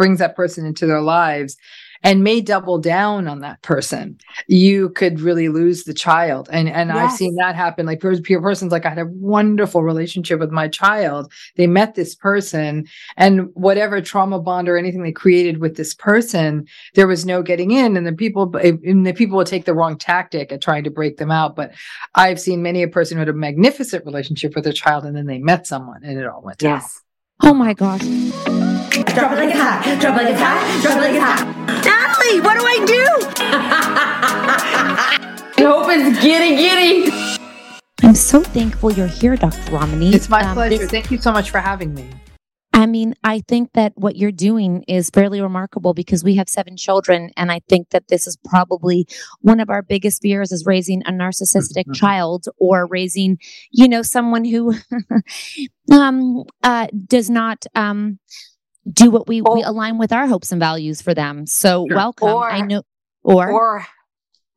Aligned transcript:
brings 0.00 0.18
that 0.18 0.34
person 0.34 0.64
into 0.64 0.86
their 0.86 1.02
lives 1.02 1.58
and 2.02 2.24
may 2.24 2.40
double 2.40 2.78
down 2.78 3.28
on 3.28 3.40
that 3.40 3.60
person, 3.60 4.16
you 4.46 4.88
could 4.88 5.20
really 5.20 5.50
lose 5.50 5.84
the 5.84 5.92
child. 5.92 6.48
And 6.50 6.70
and 6.70 6.88
yes. 6.88 6.96
I've 6.96 7.12
seen 7.18 7.34
that 7.34 7.54
happen. 7.54 7.84
Like 7.84 8.02
your 8.02 8.40
person's 8.40 8.72
like, 8.72 8.86
I 8.86 8.88
had 8.88 8.98
a 8.98 9.04
wonderful 9.04 9.82
relationship 9.82 10.40
with 10.40 10.50
my 10.50 10.68
child. 10.68 11.30
They 11.56 11.66
met 11.66 11.96
this 11.96 12.14
person, 12.14 12.86
and 13.18 13.50
whatever 13.52 14.00
trauma 14.00 14.40
bond 14.40 14.70
or 14.70 14.78
anything 14.78 15.02
they 15.02 15.12
created 15.12 15.58
with 15.58 15.76
this 15.76 15.92
person, 15.92 16.66
there 16.94 17.06
was 17.06 17.26
no 17.26 17.42
getting 17.42 17.70
in. 17.70 17.94
And 17.94 18.06
the 18.06 18.14
people 18.14 18.50
eh, 18.58 18.72
and 18.82 19.06
the 19.06 19.12
people 19.12 19.36
would 19.36 19.46
take 19.46 19.66
the 19.66 19.74
wrong 19.74 19.98
tactic 19.98 20.50
at 20.50 20.62
trying 20.62 20.84
to 20.84 20.90
break 20.90 21.18
them 21.18 21.30
out. 21.30 21.54
But 21.54 21.72
I've 22.14 22.40
seen 22.40 22.62
many 22.62 22.82
a 22.82 22.88
person 22.88 23.18
who 23.18 23.20
had 23.20 23.28
a 23.28 23.34
magnificent 23.34 24.06
relationship 24.06 24.54
with 24.54 24.64
their 24.64 24.72
child, 24.72 25.04
and 25.04 25.14
then 25.14 25.26
they 25.26 25.38
met 25.38 25.66
someone, 25.66 26.02
and 26.02 26.18
it 26.18 26.26
all 26.26 26.40
went 26.40 26.60
down. 26.60 26.76
Yes. 26.76 27.02
Oh 27.42 27.52
my 27.52 27.74
gosh. 27.74 28.79
Drop 29.14 29.32
it 29.32 29.36
like 29.36 29.54
a 29.54 29.58
hat. 29.58 30.00
Drop 30.00 30.20
it 30.20 30.24
like 30.24 30.34
a 30.34 30.38
hat. 30.38 30.82
Drop 30.82 30.96
it 30.96 31.00
like 31.00 31.16
a 31.16 31.20
hat. 31.20 31.44
Natalie, 31.84 32.40
what 32.40 32.54
do 32.58 32.64
I 32.64 32.78
do? 32.86 33.04
I 35.56 35.62
hope 35.62 35.86
it's 35.90 36.22
giddy 36.22 36.56
giddy. 36.56 37.38
I'm 38.02 38.14
so 38.14 38.40
thankful 38.40 38.92
you're 38.92 39.08
here, 39.08 39.34
Dr. 39.34 39.72
Ramani. 39.72 40.14
It's 40.14 40.28
my 40.28 40.42
um, 40.42 40.54
pleasure. 40.54 40.86
Thank 40.86 41.10
you 41.10 41.18
so 41.18 41.32
much 41.32 41.50
for 41.50 41.58
having 41.58 41.92
me. 41.92 42.08
I 42.72 42.86
mean, 42.86 43.14
I 43.24 43.42
think 43.48 43.72
that 43.72 43.92
what 43.96 44.16
you're 44.16 44.30
doing 44.30 44.84
is 44.84 45.10
fairly 45.10 45.40
remarkable 45.40 45.92
because 45.92 46.22
we 46.22 46.36
have 46.36 46.48
seven 46.48 46.76
children. 46.76 47.30
And 47.36 47.50
I 47.50 47.60
think 47.68 47.90
that 47.90 48.08
this 48.08 48.26
is 48.28 48.38
probably 48.44 49.06
one 49.40 49.58
of 49.58 49.70
our 49.70 49.82
biggest 49.82 50.22
fears 50.22 50.52
is 50.52 50.64
raising 50.64 51.02
a 51.02 51.10
narcissistic 51.10 51.84
mm-hmm. 51.84 51.92
child 51.92 52.46
or 52.58 52.86
raising, 52.86 53.38
you 53.72 53.88
know, 53.88 54.02
someone 54.02 54.44
who 54.44 54.74
um, 55.92 56.44
uh, 56.62 56.86
does 57.06 57.28
not 57.28 57.66
um, 57.74 58.20
do 58.90 59.10
what 59.10 59.28
we, 59.28 59.40
or, 59.40 59.56
we 59.56 59.62
align 59.62 59.98
with 59.98 60.12
our 60.12 60.26
hopes 60.26 60.52
and 60.52 60.60
values 60.60 61.02
for 61.02 61.14
them. 61.14 61.46
So 61.46 61.86
sure. 61.88 61.96
welcome. 61.96 62.28
Or, 62.28 62.50
I 62.50 62.60
know, 62.60 62.82
or, 63.22 63.50
or 63.50 63.86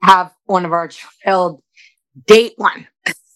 have 0.02 0.34
one 0.46 0.66
of 0.66 0.72
our 0.72 0.88
child 0.88 1.62
date 2.28 2.54
one. 2.58 2.88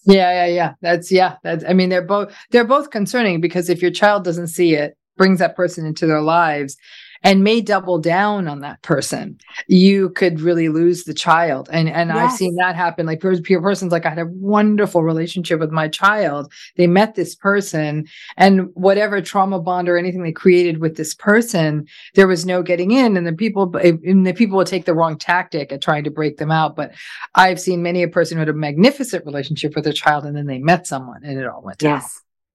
Yeah, 0.04 0.46
yeah, 0.46 0.46
yeah. 0.46 0.72
That's 0.80 1.12
yeah. 1.12 1.36
That's 1.42 1.64
I 1.68 1.74
mean, 1.74 1.90
they're 1.90 2.00
both 2.00 2.34
they're 2.50 2.64
both 2.64 2.90
concerning 2.90 3.40
because 3.40 3.68
if 3.68 3.82
your 3.82 3.90
child 3.90 4.24
doesn't 4.24 4.48
see 4.48 4.74
it, 4.74 4.96
brings 5.18 5.40
that 5.40 5.56
person 5.56 5.84
into 5.84 6.06
their 6.06 6.22
lives, 6.22 6.76
and 7.22 7.44
may 7.44 7.60
double 7.60 7.98
down 7.98 8.48
on 8.48 8.60
that 8.60 8.82
person, 8.82 9.38
you 9.66 10.10
could 10.10 10.40
really 10.40 10.68
lose 10.68 11.04
the 11.04 11.14
child. 11.14 11.68
And 11.72 11.88
and 11.88 12.10
yes. 12.10 12.16
I've 12.16 12.36
seen 12.36 12.54
that 12.56 12.76
happen. 12.76 13.06
Like 13.06 13.22
your 13.22 13.62
person's 13.62 13.92
like, 13.92 14.06
I 14.06 14.10
had 14.10 14.18
a 14.18 14.26
wonderful 14.26 15.02
relationship 15.02 15.60
with 15.60 15.70
my 15.70 15.88
child. 15.88 16.52
They 16.76 16.86
met 16.86 17.14
this 17.14 17.34
person, 17.34 18.06
and 18.36 18.70
whatever 18.74 19.20
trauma 19.20 19.60
bond 19.60 19.88
or 19.88 19.98
anything 19.98 20.22
they 20.22 20.32
created 20.32 20.78
with 20.78 20.96
this 20.96 21.14
person, 21.14 21.86
there 22.14 22.28
was 22.28 22.46
no 22.46 22.62
getting 22.62 22.90
in. 22.92 23.16
And 23.16 23.26
the 23.26 23.32
people 23.32 23.74
eh, 23.80 23.92
and 24.04 24.26
the 24.26 24.34
people 24.34 24.56
would 24.58 24.66
take 24.66 24.84
the 24.84 24.94
wrong 24.94 25.18
tactic 25.18 25.72
at 25.72 25.82
trying 25.82 26.04
to 26.04 26.10
break 26.10 26.36
them 26.36 26.50
out. 26.50 26.76
But 26.76 26.92
I've 27.34 27.60
seen 27.60 27.82
many 27.82 28.02
a 28.02 28.08
person 28.08 28.36
who 28.36 28.40
had 28.40 28.48
a 28.48 28.54
magnificent 28.54 29.24
relationship 29.26 29.74
with 29.74 29.84
their 29.84 29.92
child, 29.92 30.24
and 30.24 30.36
then 30.36 30.46
they 30.46 30.58
met 30.58 30.86
someone, 30.86 31.24
and 31.24 31.38
it 31.38 31.46
all 31.46 31.62
went 31.62 31.78
down. 31.78 32.00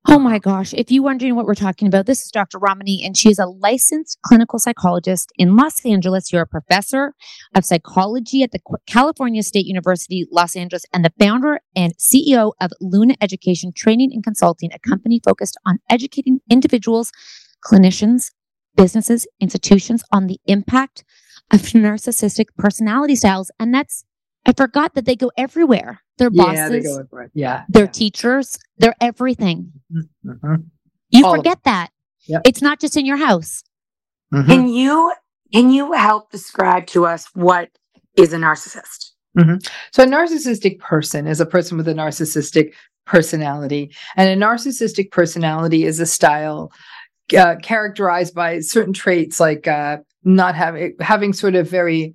Oh 0.06 0.20
my 0.20 0.38
gosh. 0.38 0.74
If 0.74 0.92
you're 0.92 1.02
wondering 1.02 1.36
what 1.36 1.46
we're 1.46 1.56
talking 1.56 1.88
about, 1.88 2.08
this 2.08 2.24
is 2.24 2.30
Dr. 2.30 2.60
Ramani, 2.60 3.04
and 3.06 3.16
she 3.16 3.30
is 3.30 3.40
a 3.40 3.46
licensed 3.46 4.20
clinical 4.22 4.60
psychologist 4.60 5.32
in 5.38 5.56
Los 5.56 5.84
Angeles. 5.86 6.32
You're 6.32 6.42
a 6.42 6.48
professor 6.48 7.14
of 7.56 7.64
psychology 7.64 8.44
at 8.44 8.52
the 8.52 8.60
California 8.86 9.42
State 9.44 9.66
University, 9.66 10.28
Los 10.30 10.58
Angeles, 10.58 10.84
and 10.94 11.06
the 11.06 11.14
founder 11.18 11.62
and 11.74 11.94
CEO 11.98 12.52
of 12.60 12.72
Luna 12.82 13.16
Education 13.22 13.72
Training 13.74 14.12
and 14.14 14.24
Consulting, 14.24 14.72
a 14.74 14.80
company 14.80 15.22
focused 15.24 15.58
on 15.66 15.80
educating 15.90 16.42
individuals, 16.50 17.10
clinicians, 17.66 18.32
businesses, 18.76 19.26
institutions 19.40 20.04
on 20.12 20.28
the 20.28 20.40
impact 20.48 21.06
of 21.50 21.62
narcissistic 21.62 22.48
personality 22.58 23.16
styles. 23.16 23.52
And 23.58 23.74
that's 23.74 24.04
I 24.46 24.52
forgot 24.52 24.96
that 24.96 25.06
they 25.06 25.16
go 25.16 25.32
everywhere. 25.38 26.03
Their 26.18 26.30
bosses, 26.30 26.58
yeah, 26.58 26.70
they 26.70 26.80
go 26.82 27.00
everywhere. 27.00 27.32
Yeah, 27.34 27.64
their 27.70 27.86
yeah. 27.86 27.92
teachers, 27.92 28.60
they're 28.78 28.96
everything. 29.02 29.72
Mm-hmm. 29.92 30.56
You 31.10 31.26
All 31.26 31.36
forget 31.36 31.60
that. 31.64 31.90
Yep. 32.28 32.42
It's 32.46 32.62
not 32.62 32.80
just 32.80 32.96
in 32.96 33.06
your 33.06 33.18
house. 33.18 33.64
Mhm. 34.34 34.48
Can 34.48 34.68
you 34.68 35.14
can 35.54 35.72
you 35.72 35.94
help 35.94 36.32
describe 36.32 36.88
to 36.88 37.06
us 37.06 37.28
what 37.34 37.70
is 38.16 38.34
a 38.34 38.38
narcissist? 38.38 39.12
So, 39.92 40.04
a 40.04 40.06
narcissistic 40.06 40.80
person 40.80 41.26
is 41.26 41.42
a 41.42 41.46
person 41.46 41.78
with 41.78 41.88
a 41.88 41.94
narcissistic 41.94 42.74
personality, 43.06 43.92
and 44.16 44.30
a 44.30 44.46
narcissistic 44.46 45.12
personality 45.12 45.86
is 45.86 46.00
a 46.00 46.06
style 46.06 46.72
uh, 47.38 47.56
characterized 47.64 48.36
by 48.36 48.60
certain 48.60 48.94
traits 48.94 49.40
like 49.40 49.68
uh, 49.68 49.98
not 50.24 50.56
having 50.56 50.96
having 51.00 51.34
sort 51.34 51.56
of 51.56 51.68
very 51.68 52.14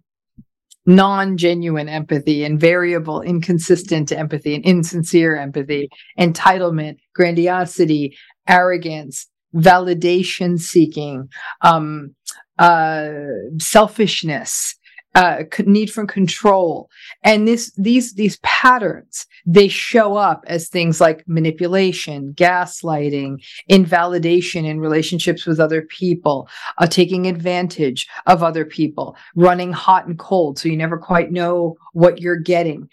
non-genuine 0.88 1.86
empathy 1.86 2.44
and 2.44 2.58
variable 2.58 3.20
inconsistent 3.20 4.10
empathy 4.10 4.54
and 4.54 4.64
insincere 4.64 5.36
empathy 5.36 5.90
entitlement 6.18 6.96
grandiosity 7.14 8.16
arrogance 8.48 9.26
validation 9.54 10.58
seeking 10.58 11.28
um, 11.60 12.14
uh, 12.58 13.10
selfishness 13.58 14.77
uh, 15.18 15.42
need 15.66 15.90
for 15.90 16.06
control. 16.06 16.88
And 17.24 17.48
this 17.48 17.72
these 17.76 18.14
these 18.14 18.38
patterns 18.44 19.26
they 19.46 19.66
show 19.66 20.16
up 20.16 20.44
as 20.46 20.68
things 20.68 21.00
like 21.00 21.24
manipulation 21.26 22.34
gaslighting 22.34 23.42
invalidation 23.66 24.64
in 24.64 24.78
relationships 24.78 25.46
with 25.46 25.58
other 25.58 25.82
people 25.82 26.48
uh, 26.78 26.86
taking 26.86 27.26
advantage 27.26 28.06
of 28.26 28.42
other 28.42 28.64
people 28.64 29.16
running 29.34 29.72
hot 29.72 30.06
and 30.06 30.18
cold 30.18 30.58
so 30.58 30.68
you 30.68 30.76
never 30.76 30.98
quite 30.98 31.32
know 31.32 31.76
what 31.94 32.20
you're 32.20 32.36
getting 32.36 32.88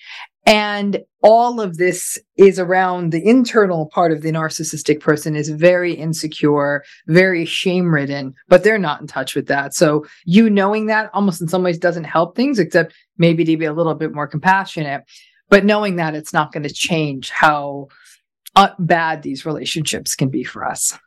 and 0.45 1.03
all 1.23 1.59
of 1.59 1.77
this 1.77 2.19
is 2.37 2.59
around 2.59 3.11
the 3.11 3.27
internal 3.27 3.87
part 3.87 4.11
of 4.11 4.21
the 4.21 4.31
narcissistic 4.31 4.99
person 4.99 5.35
is 5.35 5.49
very 5.49 5.93
insecure, 5.93 6.83
very 7.07 7.45
shame 7.45 7.91
ridden, 7.91 8.35
but 8.47 8.63
they're 8.63 8.77
not 8.77 9.01
in 9.01 9.07
touch 9.07 9.33
with 9.35 9.47
that. 9.47 9.73
So 9.73 10.05
you 10.25 10.49
knowing 10.49 10.85
that 10.85 11.09
almost 11.13 11.41
in 11.41 11.47
some 11.47 11.63
ways 11.63 11.79
doesn't 11.79 12.03
help 12.03 12.35
things, 12.35 12.59
except 12.59 12.93
maybe 13.17 13.43
to 13.43 13.57
be 13.57 13.65
a 13.65 13.73
little 13.73 13.95
bit 13.95 14.13
more 14.13 14.27
compassionate. 14.27 15.03
But 15.49 15.65
knowing 15.65 15.95
that 15.95 16.13
it's 16.13 16.33
not 16.33 16.51
going 16.51 16.63
to 16.63 16.73
change 16.73 17.31
how 17.31 17.87
uh, 18.55 18.69
bad 18.77 19.23
these 19.23 19.45
relationships 19.45 20.15
can 20.15 20.29
be 20.29 20.43
for 20.43 20.63
us. 20.63 20.97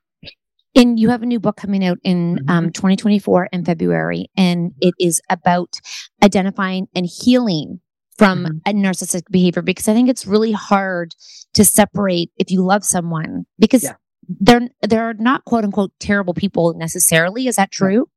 And 0.74 0.98
you 0.98 1.08
have 1.10 1.22
a 1.22 1.26
new 1.26 1.40
book 1.40 1.56
coming 1.56 1.84
out 1.84 1.98
in 2.02 2.38
Mm-hmm. 2.38 2.50
um, 2.50 2.72
2024 2.72 3.48
in 3.52 3.64
February, 3.64 4.30
and 4.36 4.72
it 4.80 4.94
is 5.00 5.20
about 5.30 5.80
identifying 6.22 6.88
and 6.94 7.06
healing 7.06 7.80
from 8.18 8.44
Mhm. 8.44 8.60
a 8.66 8.72
narcissistic 8.74 9.22
behavior 9.30 9.62
because 9.62 9.88
I 9.88 9.94
think 9.94 10.08
it's 10.08 10.26
really 10.26 10.52
hard 10.52 11.14
to 11.54 11.64
separate 11.64 12.30
if 12.36 12.50
you 12.50 12.62
love 12.62 12.84
someone 12.84 13.46
because 13.58 13.84
Yeah. 13.84 13.94
they're 14.40 14.68
they're 14.82 15.14
not 15.14 15.44
quote 15.44 15.64
unquote 15.64 15.92
terrible 16.00 16.34
people 16.34 16.74
necessarily. 16.76 17.46
Is 17.46 17.56
that 17.56 17.70
true? 17.70 18.08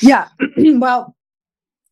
Yeah. 0.00 0.28
well, 0.56 1.14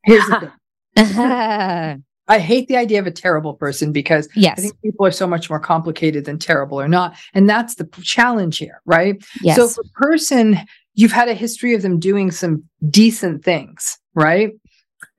here's 0.05 0.27
the 0.27 0.41
thing. 0.41 0.51
I 2.29 2.39
hate 2.39 2.69
the 2.69 2.77
idea 2.77 3.01
of 3.01 3.07
a 3.09 3.11
terrible 3.11 3.55
person 3.55 3.91
because 3.91 4.29
I 4.37 4.55
think 4.55 4.81
people 4.83 5.05
are 5.05 5.11
so 5.11 5.27
much 5.27 5.51
more 5.51 5.59
complicated 5.59 6.25
than 6.27 6.39
terrible 6.39 6.81
or 6.81 6.87
not. 6.87 7.17
And 7.35 7.51
that's 7.51 7.75
the 7.75 7.87
challenge 8.03 8.59
here, 8.59 8.81
right? 8.87 9.17
Yes. 9.43 9.57
So 9.57 9.65
if 9.65 9.77
a 9.79 9.89
person, 9.95 10.59
you've 10.95 11.11
had 11.11 11.29
a 11.29 11.35
history 11.35 11.75
of 11.75 11.83
them 11.83 11.99
doing 11.99 12.31
some 12.31 12.63
decent 12.89 13.45
things, 13.45 13.99
right? 14.15 14.51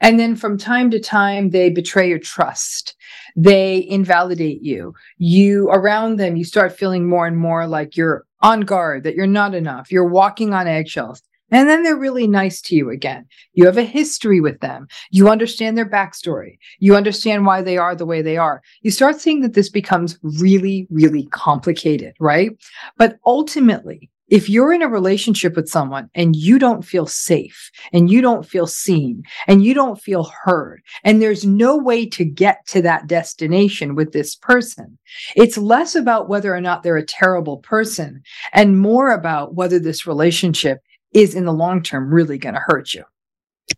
And 0.02 0.20
then 0.20 0.36
from 0.36 0.58
time 0.58 0.92
to 0.92 1.00
time, 1.00 1.52
they 1.52 1.70
betray 1.70 2.10
your 2.10 2.20
trust. 2.20 2.96
They 3.36 3.88
invalidate 3.88 4.62
you. 4.62 4.94
You 5.18 5.70
around 5.70 6.18
them, 6.18 6.36
you 6.36 6.44
start 6.44 6.78
feeling 6.78 7.08
more 7.08 7.28
and 7.28 7.38
more 7.38 7.68
like 7.68 7.96
you're 7.96 8.26
on 8.42 8.62
guard, 8.62 9.04
that 9.04 9.16
you're 9.16 9.28
not 9.28 9.54
enough. 9.56 9.92
You're 9.92 10.10
walking 10.10 10.54
on 10.54 10.68
eggshells. 10.68 11.22
And 11.52 11.68
then 11.68 11.84
they're 11.84 11.98
really 11.98 12.28
nice 12.28 12.62
to 12.64 12.76
you 12.76 12.90
again. 12.90 13.26
You 13.54 13.66
have 13.66 13.78
a 13.78 13.84
history 13.84 14.40
with 14.40 14.62
them. 14.62 14.88
You 15.12 15.30
understand 15.30 15.78
their 15.78 15.90
backstory. 15.90 16.58
You 16.80 16.96
understand 16.96 17.46
why 17.46 17.62
they 17.62 17.78
are 17.78 17.94
the 17.94 18.06
way 18.06 18.22
they 18.22 18.38
are. 18.38 18.62
You 18.84 18.92
start 18.92 19.20
seeing 19.20 19.42
that 19.42 19.54
this 19.54 19.70
becomes 19.70 20.18
really, 20.24 20.88
really 20.90 21.26
complicated, 21.28 22.14
right? 22.22 22.52
But 22.98 23.18
ultimately, 23.26 24.10
if 24.32 24.50
you're 24.50 24.74
in 24.74 24.82
a 24.82 24.88
relationship 24.88 25.56
with 25.56 25.68
someone 25.68 26.10
and 26.16 26.36
you 26.36 26.58
don't 26.58 26.84
feel 26.84 27.06
safe 27.06 27.70
and 27.92 28.10
you 28.10 28.22
don't 28.22 28.48
feel 28.48 28.66
seen 28.66 29.22
and 29.46 29.64
you 29.64 29.74
don't 29.74 30.02
feel 30.02 30.32
heard, 30.44 30.82
and 31.04 31.22
there's 31.22 31.46
no 31.46 31.78
way 31.78 32.08
to 32.08 32.24
get 32.24 32.66
to 32.68 32.82
that 32.82 33.08
destination 33.08 33.94
with 33.94 34.14
this 34.14 34.36
person, 34.36 34.98
it's 35.36 35.58
less 35.58 35.96
about 35.96 36.30
whether 36.30 36.56
or 36.56 36.62
not 36.62 36.82
they're 36.82 36.96
a 36.96 37.06
terrible 37.06 37.58
person 37.58 38.24
and 38.54 38.80
more 38.80 39.12
about 39.12 39.54
whether 39.54 39.78
this 39.78 40.08
relationship 40.08 40.80
is 41.14 41.36
in 41.36 41.44
the 41.44 41.54
long 41.54 41.84
term 41.84 42.12
really 42.12 42.38
going 42.38 42.56
to 42.56 42.62
hurt 42.66 42.94
you. 42.94 43.04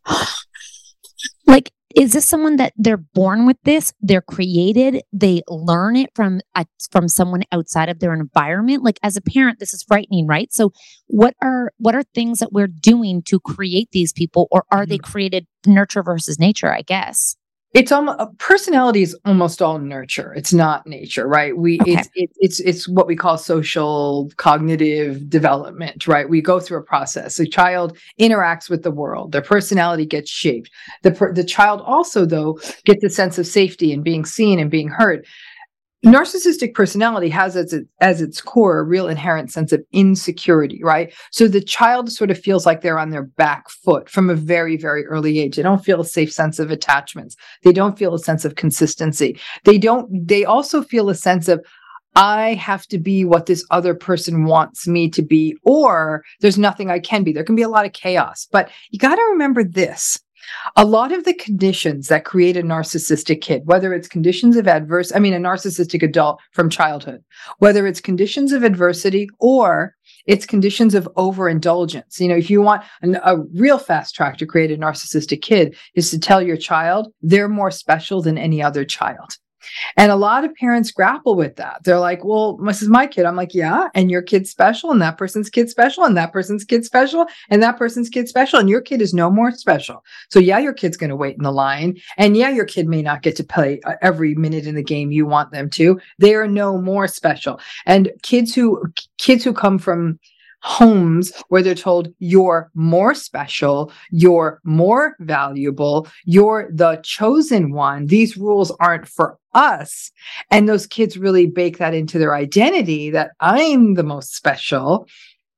like 1.48 1.72
is 1.96 2.14
this 2.14 2.26
someone 2.26 2.56
that 2.58 2.74
they're 2.76 2.98
born 2.98 3.46
with 3.46 3.58
this? 3.64 3.94
They're 4.02 4.22
created. 4.22 5.02
They 5.12 5.42
learn 5.48 5.96
it 5.96 6.10
from 6.16 6.42
a, 6.56 6.66
from 6.92 7.08
someone 7.08 7.44
outside 7.52 7.90
of 7.90 8.00
their 8.00 8.14
environment. 8.14 8.84
Like 8.84 9.00
as 9.04 9.18
a 9.18 9.22
parent 9.22 9.60
this 9.60 9.74
is 9.74 9.84
frightening 9.84 10.28
right? 10.28 10.52
So 10.54 10.72
what 11.08 11.36
are 11.42 11.72
what 11.78 11.96
are 11.96 12.04
things 12.04 12.40
that 12.40 12.52
we're 12.52 12.68
doing 12.68 13.22
to 13.24 13.40
create 13.40 13.90
these 13.92 14.12
people 14.14 14.48
or 14.52 14.66
are 14.72 14.86
they 14.86 14.98
mm-hmm. 14.98 15.12
created 15.12 15.48
nurture 15.66 16.04
versus 16.04 16.40
nature 16.40 16.74
i 16.74 16.82
guess 16.82 17.36
it's 17.74 17.92
almost 17.92 18.20
uh, 18.20 18.28
personality 18.38 19.02
is 19.02 19.18
almost 19.26 19.62
all 19.62 19.80
nurture. 19.80 20.34
It's 20.36 20.54
not 20.54 20.86
nature 20.86 21.28
right? 21.28 21.58
We 21.58 21.80
Okay. 21.82 21.94
it's 21.94 22.10
it, 22.14 22.30
it's 22.40 22.60
it's 22.60 22.88
what 22.88 23.08
we 23.08 23.16
call 23.16 23.38
social 23.38 24.32
cognitive 24.38 25.30
development 25.30 26.08
right? 26.08 26.30
We 26.30 26.42
go 26.42 26.60
through 26.60 26.80
a 26.80 26.84
process. 26.84 27.40
A 27.40 27.48
child 27.48 27.98
interacts 28.20 28.70
with 28.70 28.84
the 28.84 28.92
world. 28.92 29.32
Their 29.32 29.42
personality 29.42 30.06
gets 30.06 30.30
shaped. 30.30 30.70
The 31.02 31.32
the 31.34 31.44
child 31.44 31.82
also 31.84 32.26
though 32.26 32.60
gets 32.86 33.04
a 33.04 33.10
sense 33.10 33.38
of 33.38 33.48
safety 33.48 33.92
and 33.92 34.04
being 34.04 34.26
seen 34.26 34.60
and 34.60 34.70
being 34.70 34.90
heard 34.90 35.26
narcissistic 36.04 36.74
personality 36.74 37.30
has 37.30 37.56
as 37.56 37.74
its, 37.74 37.90
as 38.02 38.22
its 38.22 38.42
core 38.42 38.80
a 38.80 38.84
real 38.84 39.08
inherent 39.08 39.52
sense 39.52 39.72
of 39.72 39.84
insecurity 39.92 40.80
right? 40.84 41.14
So 41.32 41.48
the 41.48 41.62
child 41.62 42.12
sort 42.12 42.32
of 42.32 42.40
feels 42.40 42.66
like 42.66 42.82
they're 42.82 43.00
on 43.00 43.10
their 43.10 43.24
back 43.24 43.70
foot 43.70 44.10
from 44.10 44.30
a 44.30 44.36
very 44.36 44.78
very 44.78 45.06
early 45.06 45.40
age. 45.40 45.56
They 45.56 45.64
don't 45.64 45.84
feel 45.84 46.02
a 46.02 46.06
safe 46.06 46.32
sense 46.32 46.60
of 46.60 46.72
attachments. 46.72 47.36
They 47.64 47.74
don't 47.74 47.98
feel 47.98 48.14
a 48.14 48.20
sense 48.20 48.46
of 48.46 48.56
consistency. 48.56 49.40
They 49.64 49.78
don't 49.78 50.28
they 50.28 50.46
also 50.46 50.82
feel 50.82 51.10
a 51.10 51.16
sense 51.16 51.48
of 51.48 51.66
I 52.16 52.54
have 52.56 52.86
to 52.88 53.00
be 53.00 53.26
what 53.26 53.48
this 53.48 53.66
other 53.72 53.96
person 53.96 54.46
wants 54.46 54.88
me 54.88 55.10
to 55.10 55.24
be, 55.24 55.56
or 55.64 56.24
there's 56.42 56.60
nothing 56.60 56.92
I 56.92 57.00
can 57.00 57.24
be. 57.24 57.34
There 57.34 57.44
can 57.44 57.56
be 57.56 57.64
a 57.64 57.70
lot 57.70 57.86
of 57.86 57.94
chaos, 57.94 58.48
but 58.52 58.70
you 58.92 59.00
got 59.00 59.16
to 59.16 59.24
remember 59.32 59.64
this. 59.64 60.20
A 60.76 60.86
lot 60.86 61.12
of 61.12 61.24
the 61.24 61.34
conditions 61.34 62.08
that 62.08 62.26
create 62.26 62.58
a 62.58 62.64
narcissistic 62.64 63.42
kid, 63.42 63.64
whether 63.66 63.94
it's 63.94 64.08
conditions 64.08 64.56
of 64.56 64.68
adverse, 64.68 65.12
I 65.14 65.20
mean, 65.20 65.34
a 65.34 65.40
narcissistic 65.40 66.04
adult 66.04 66.40
from 66.52 66.70
childhood, 66.70 67.24
whether 67.60 67.88
it's 67.88 68.02
conditions 68.02 68.52
of 68.52 68.64
adversity 68.64 69.30
or 69.40 69.96
it's 70.26 70.46
conditions 70.46 70.96
of 70.96 71.10
overindulgence. 71.18 72.20
You 72.20 72.30
know, 72.30 72.36
if 72.36 72.50
you 72.50 72.62
want 72.62 72.84
an, 73.02 73.20
a 73.24 73.38
real 73.54 73.78
fast 73.78 74.16
track 74.16 74.38
to 74.38 74.46
create 74.46 74.72
a 74.72 74.78
narcissistic 74.78 75.42
kid, 75.42 75.76
is 75.96 76.10
to 76.12 76.20
tell 76.20 76.42
your 76.42 76.58
child 76.58 77.14
they're 77.22 77.50
more 77.50 77.72
special 77.72 78.22
than 78.22 78.38
any 78.38 78.62
other 78.62 78.86
child. 78.86 79.38
And 79.98 80.12
a 80.12 80.16
lot 80.16 80.44
of 80.44 80.54
parents 80.56 80.92
grapple 80.92 81.36
with 81.36 81.56
that. 81.58 81.84
They're 81.84 82.00
like, 82.00 82.24
well, 82.24 82.58
this 82.58 82.82
is 82.82 82.90
my 82.90 83.08
kid. 83.08 83.26
I'm 83.26 83.36
like, 83.36 83.54
yeah. 83.54 83.90
And 83.94 84.10
your 84.10 84.22
kid's 84.22 84.50
special, 84.50 84.92
and 84.92 85.02
that 85.02 85.18
person's 85.18 85.50
kid 85.50 85.70
special, 85.70 86.04
and 86.04 86.18
that 86.18 86.34
person's 86.34 86.64
kid 86.64 86.86
special, 86.86 87.26
and 87.50 87.62
that 87.64 87.78
person's 87.78 88.10
kid 88.10 88.28
special. 88.28 88.60
And 88.60 88.70
your 88.70 88.82
kid 88.82 89.02
is 89.02 89.14
no 89.14 89.30
more 89.30 89.52
special. 89.52 90.04
So, 90.30 90.40
yeah, 90.40 90.60
your 90.60 90.74
kid's 90.74 90.98
going 90.98 91.10
to 91.10 91.16
wait 91.16 91.38
in 91.38 91.44
the 91.44 91.52
line. 91.52 91.98
And 92.18 92.36
yeah, 92.38 92.50
your 92.50 92.66
kid 92.66 92.88
may 92.88 93.02
not 93.02 93.22
get 93.22 93.36
to 93.38 93.44
play 93.44 93.80
uh, 93.86 93.96
every 94.02 94.36
minute 94.36 94.68
in 94.68 94.76
the 94.76 94.84
game 94.84 95.12
you 95.12 95.26
want 95.26 95.52
them 95.52 95.70
to. 95.72 96.00
They 96.20 96.36
are 96.36 96.48
no 96.48 96.78
more 96.78 97.08
special. 97.08 97.60
And 97.86 98.12
kids 98.22 98.54
who, 98.54 98.84
kids 99.18 99.44
who 99.44 99.54
come 99.54 99.78
from, 99.78 100.20
homes 100.64 101.32
where 101.50 101.62
they're 101.62 101.76
told 101.76 102.08
you're 102.20 102.72
more 102.74 103.14
special, 103.14 103.92
you're 104.12 104.60
more 104.64 105.16
valuable, 105.20 106.08
you're 106.26 106.70
the 106.74 107.00
chosen 107.04 107.74
one. 107.74 108.08
These 108.08 108.38
rules 108.38 108.72
aren't 108.80 109.08
for 109.08 109.38
us. 109.54 110.10
And 110.50 110.68
those 110.68 110.88
kids 110.88 111.18
really 111.18 111.46
bake 111.46 111.78
that 111.78 111.94
into 111.94 112.18
their 112.18 112.34
identity 112.34 113.10
that 113.12 113.32
I'm 113.40 113.94
the 113.94 114.04
most 114.04 114.36
special. 114.36 115.06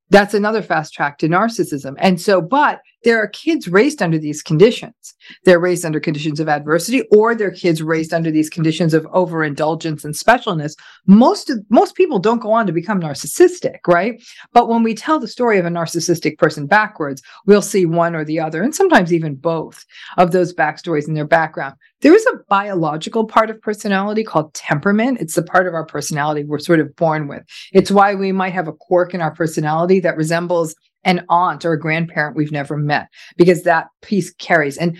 That's 0.10 0.34
another 0.34 0.62
fast 0.62 0.94
track 0.94 1.18
to 1.20 1.30
narcissism. 1.30 1.96
And 1.98 2.20
so, 2.20 2.42
but 2.42 2.82
there 3.06 3.22
are 3.22 3.28
kids 3.28 3.68
raised 3.68 4.02
under 4.02 4.18
these 4.18 4.42
conditions. 4.42 5.14
They're 5.46 5.60
raised 5.60 5.86
under 5.86 6.00
conditions 6.00 6.40
of 6.40 6.50
adversity, 6.50 7.04
or 7.12 7.36
they're 7.36 7.52
kids 7.52 7.82
raised 7.82 8.14
under 8.14 8.32
these 8.32 8.50
conditions 8.50 8.96
of 8.96 9.08
overindulgence 9.14 10.04
and 10.04 10.16
specialness. 10.16 10.74
Most 11.06 11.52
of, 11.52 11.60
most 11.70 11.96
people 11.96 12.18
don't 12.18 12.42
go 12.42 12.52
on 12.52 12.66
to 12.66 12.74
become 12.74 13.00
narcissistic, 13.00 13.78
right? 13.88 14.22
But 14.54 14.68
when 14.70 14.82
we 14.82 14.96
tell 14.96 15.20
the 15.20 15.28
story 15.28 15.60
of 15.60 15.66
a 15.66 15.70
narcissistic 15.70 16.40
person 16.40 16.66
backwards, 16.66 17.22
we'll 17.46 17.62
see 17.62 17.86
one 17.86 18.16
or 18.16 18.26
the 18.26 18.40
other, 18.40 18.64
and 18.64 18.74
sometimes 18.74 19.14
even 19.14 19.36
both 19.36 19.86
of 20.18 20.32
those 20.32 20.54
backstories 20.54 21.08
in 21.08 21.14
their 21.14 21.28
background. 21.28 21.76
There 22.02 22.16
is 22.16 22.26
a 22.26 22.40
biological 22.50 23.26
part 23.26 23.52
of 23.52 23.62
personality 23.62 24.24
called 24.24 24.54
temperament. 24.56 25.20
It's 25.22 25.36
the 25.36 25.44
part 25.44 25.68
of 25.68 25.76
our 25.76 25.86
personality 25.86 26.44
we're 26.44 26.60
sort 26.60 26.80
of 26.80 26.96
born 26.96 27.28
with. 27.28 27.44
It's 27.72 27.92
why 27.92 28.16
we 28.16 28.32
might 28.32 28.54
have 28.54 28.68
a 28.68 28.74
quirk 28.74 29.14
in 29.14 29.22
our 29.22 29.34
personality 29.34 30.00
that 30.02 30.18
resembles 30.18 30.76
an 31.06 31.26
aunt 31.30 31.64
or 31.64 31.74
a 31.74 31.80
grandparent 31.80 32.36
we've 32.36 32.52
never 32.52 32.76
met 32.76 33.08
because 33.38 33.64
that 33.64 33.88
piece 34.02 34.34
carries. 34.34 34.78
And 34.78 34.98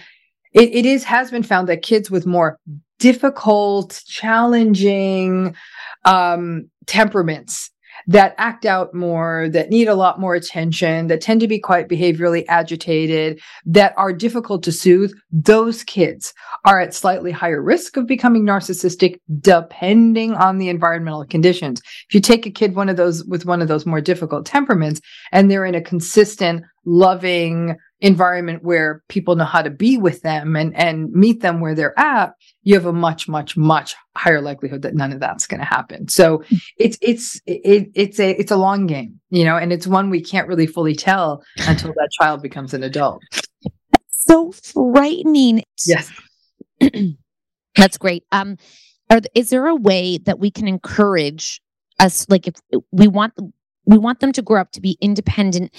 it, 0.54 0.74
it 0.74 0.86
is 0.86 1.04
has 1.04 1.32
been 1.32 1.44
found 1.44 1.68
that 1.68 1.82
kids 1.82 2.10
with 2.10 2.26
more 2.26 2.60
difficult, 3.00 4.02
challenging 4.06 5.56
um, 6.06 6.70
temperaments 6.86 7.72
that 8.08 8.36
act 8.38 8.66
out 8.66 8.94
more, 8.94 9.50
that 9.50 9.70
need 9.70 9.88
a 9.88 9.96
lot 9.96 10.20
more 10.20 10.36
attention, 10.36 11.08
that 11.08 11.22
tend 11.22 11.42
to 11.42 11.48
be 11.48 11.60
quite 11.60 11.90
behaviorally 11.90 12.46
agitated, 12.48 13.40
that 13.66 13.94
are 13.98 14.14
difficult 14.14 14.64
to 14.64 14.72
soothe, 14.72 15.12
those 15.32 15.84
kids 15.84 16.34
are 16.66 16.80
at 16.80 16.94
slightly 16.94 17.32
higher 17.32 17.62
risk 17.62 17.98
of 17.98 18.08
becoming 18.08 18.44
narcissistic 18.44 19.20
depending 19.40 20.34
on 20.34 20.58
the 20.58 20.70
environmental 20.70 21.26
conditions. 21.26 21.82
If 22.10 22.16
you 22.16 22.22
take 22.22 22.46
a 22.46 22.52
kid 22.52 22.76
one 22.76 22.90
of 22.90 22.98
those 22.98 23.24
with 23.26 23.46
one 23.46 23.62
of 23.62 23.68
those 23.68 23.86
more 23.86 24.02
difficult 24.02 24.46
temperaments 24.46 25.02
and 25.32 25.50
they're 25.50 25.66
in 25.66 25.76
a 25.76 25.82
consistent, 25.82 26.64
loving, 26.86 27.76
environment 28.06 28.64
where 28.64 29.02
people 29.10 29.36
know 29.36 29.46
how 29.46 29.64
to 29.64 29.72
be 29.72 29.98
with 29.98 30.22
them 30.22 30.56
and 30.56 30.76
and 30.76 31.12
meet 31.12 31.42
them 31.42 31.60
where 31.60 31.74
they're 31.74 31.98
at 32.00 32.34
you 32.62 32.76
have 32.76 32.86
a 32.86 32.94
much 32.94 33.28
much 33.28 33.58
much 33.58 33.96
higher 34.16 34.42
likelihood 34.42 34.84
that 34.84 34.94
none 34.94 35.12
of 35.12 35.20
that's 35.20 35.48
going 35.48 35.60
to 35.60 35.66
happen. 35.66 36.08
So 36.08 36.44
it's 36.78 37.00
it's 37.02 37.42
it, 37.48 37.90
it's 37.96 38.20
a 38.20 38.40
it's 38.40 38.52
a 38.52 38.58
long 38.58 38.86
game 38.86 39.20
you 39.32 39.44
know 39.44 39.58
and 39.58 39.74
it's 39.74 39.88
one 39.88 40.12
we 40.12 40.22
can't 40.22 40.48
really 40.48 40.68
fully 40.68 40.94
tell 40.94 41.44
until 41.68 41.94
that 41.94 42.10
child 42.12 42.44
becomes 42.44 42.76
an 42.76 42.84
adult. 42.84 43.24
So 44.10 44.52
frightening. 44.52 45.64
Yes. 45.88 46.12
That's 47.76 47.98
great. 47.98 48.24
Um 48.32 48.58
are, 49.10 49.22
is 49.34 49.50
there 49.50 49.66
a 49.66 49.76
way 49.76 50.20
that 50.20 50.38
we 50.38 50.52
can 50.52 50.68
encourage 50.68 51.60
us 52.00 52.28
like 52.30 52.48
if 52.48 52.56
we 52.92 53.08
want 53.08 53.34
we 53.86 53.98
want 53.98 54.20
them 54.20 54.32
to 54.34 54.44
grow 54.44 54.62
up 54.62 54.72
to 54.74 54.82
be 54.82 54.96
independent 55.02 55.74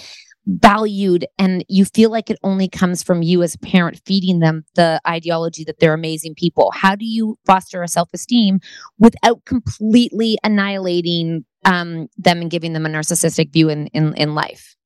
valued 0.47 1.27
and 1.39 1.65
you 1.69 1.85
feel 1.85 2.11
like 2.11 2.31
it 2.31 2.39
only 2.43 2.69
comes 2.69 3.03
from 3.03 3.23
you 3.23 3.43
as 3.43 3.55
a 3.55 3.59
parent 3.59 4.01
feeding 4.05 4.39
them 4.39 4.65
the 4.75 5.01
ideology 5.07 5.65
that 5.65 5.81
they're 5.81 5.95
amazing 5.95 6.35
people 6.35 6.73
how 6.75 6.95
do 6.95 7.05
you 7.05 7.37
foster 7.45 7.83
a 7.83 7.89
self-esteem 7.89 8.61
without 8.99 9.45
completely 9.45 10.39
annihilating 10.45 11.45
um, 11.65 12.07
them 12.17 12.41
and 12.41 12.51
giving 12.51 12.75
them 12.75 12.87
a 12.87 12.89
narcissistic 12.89 13.53
view 13.53 13.69
in 13.69 13.89
in, 13.89 14.15
in 14.15 14.35
life 14.35 14.77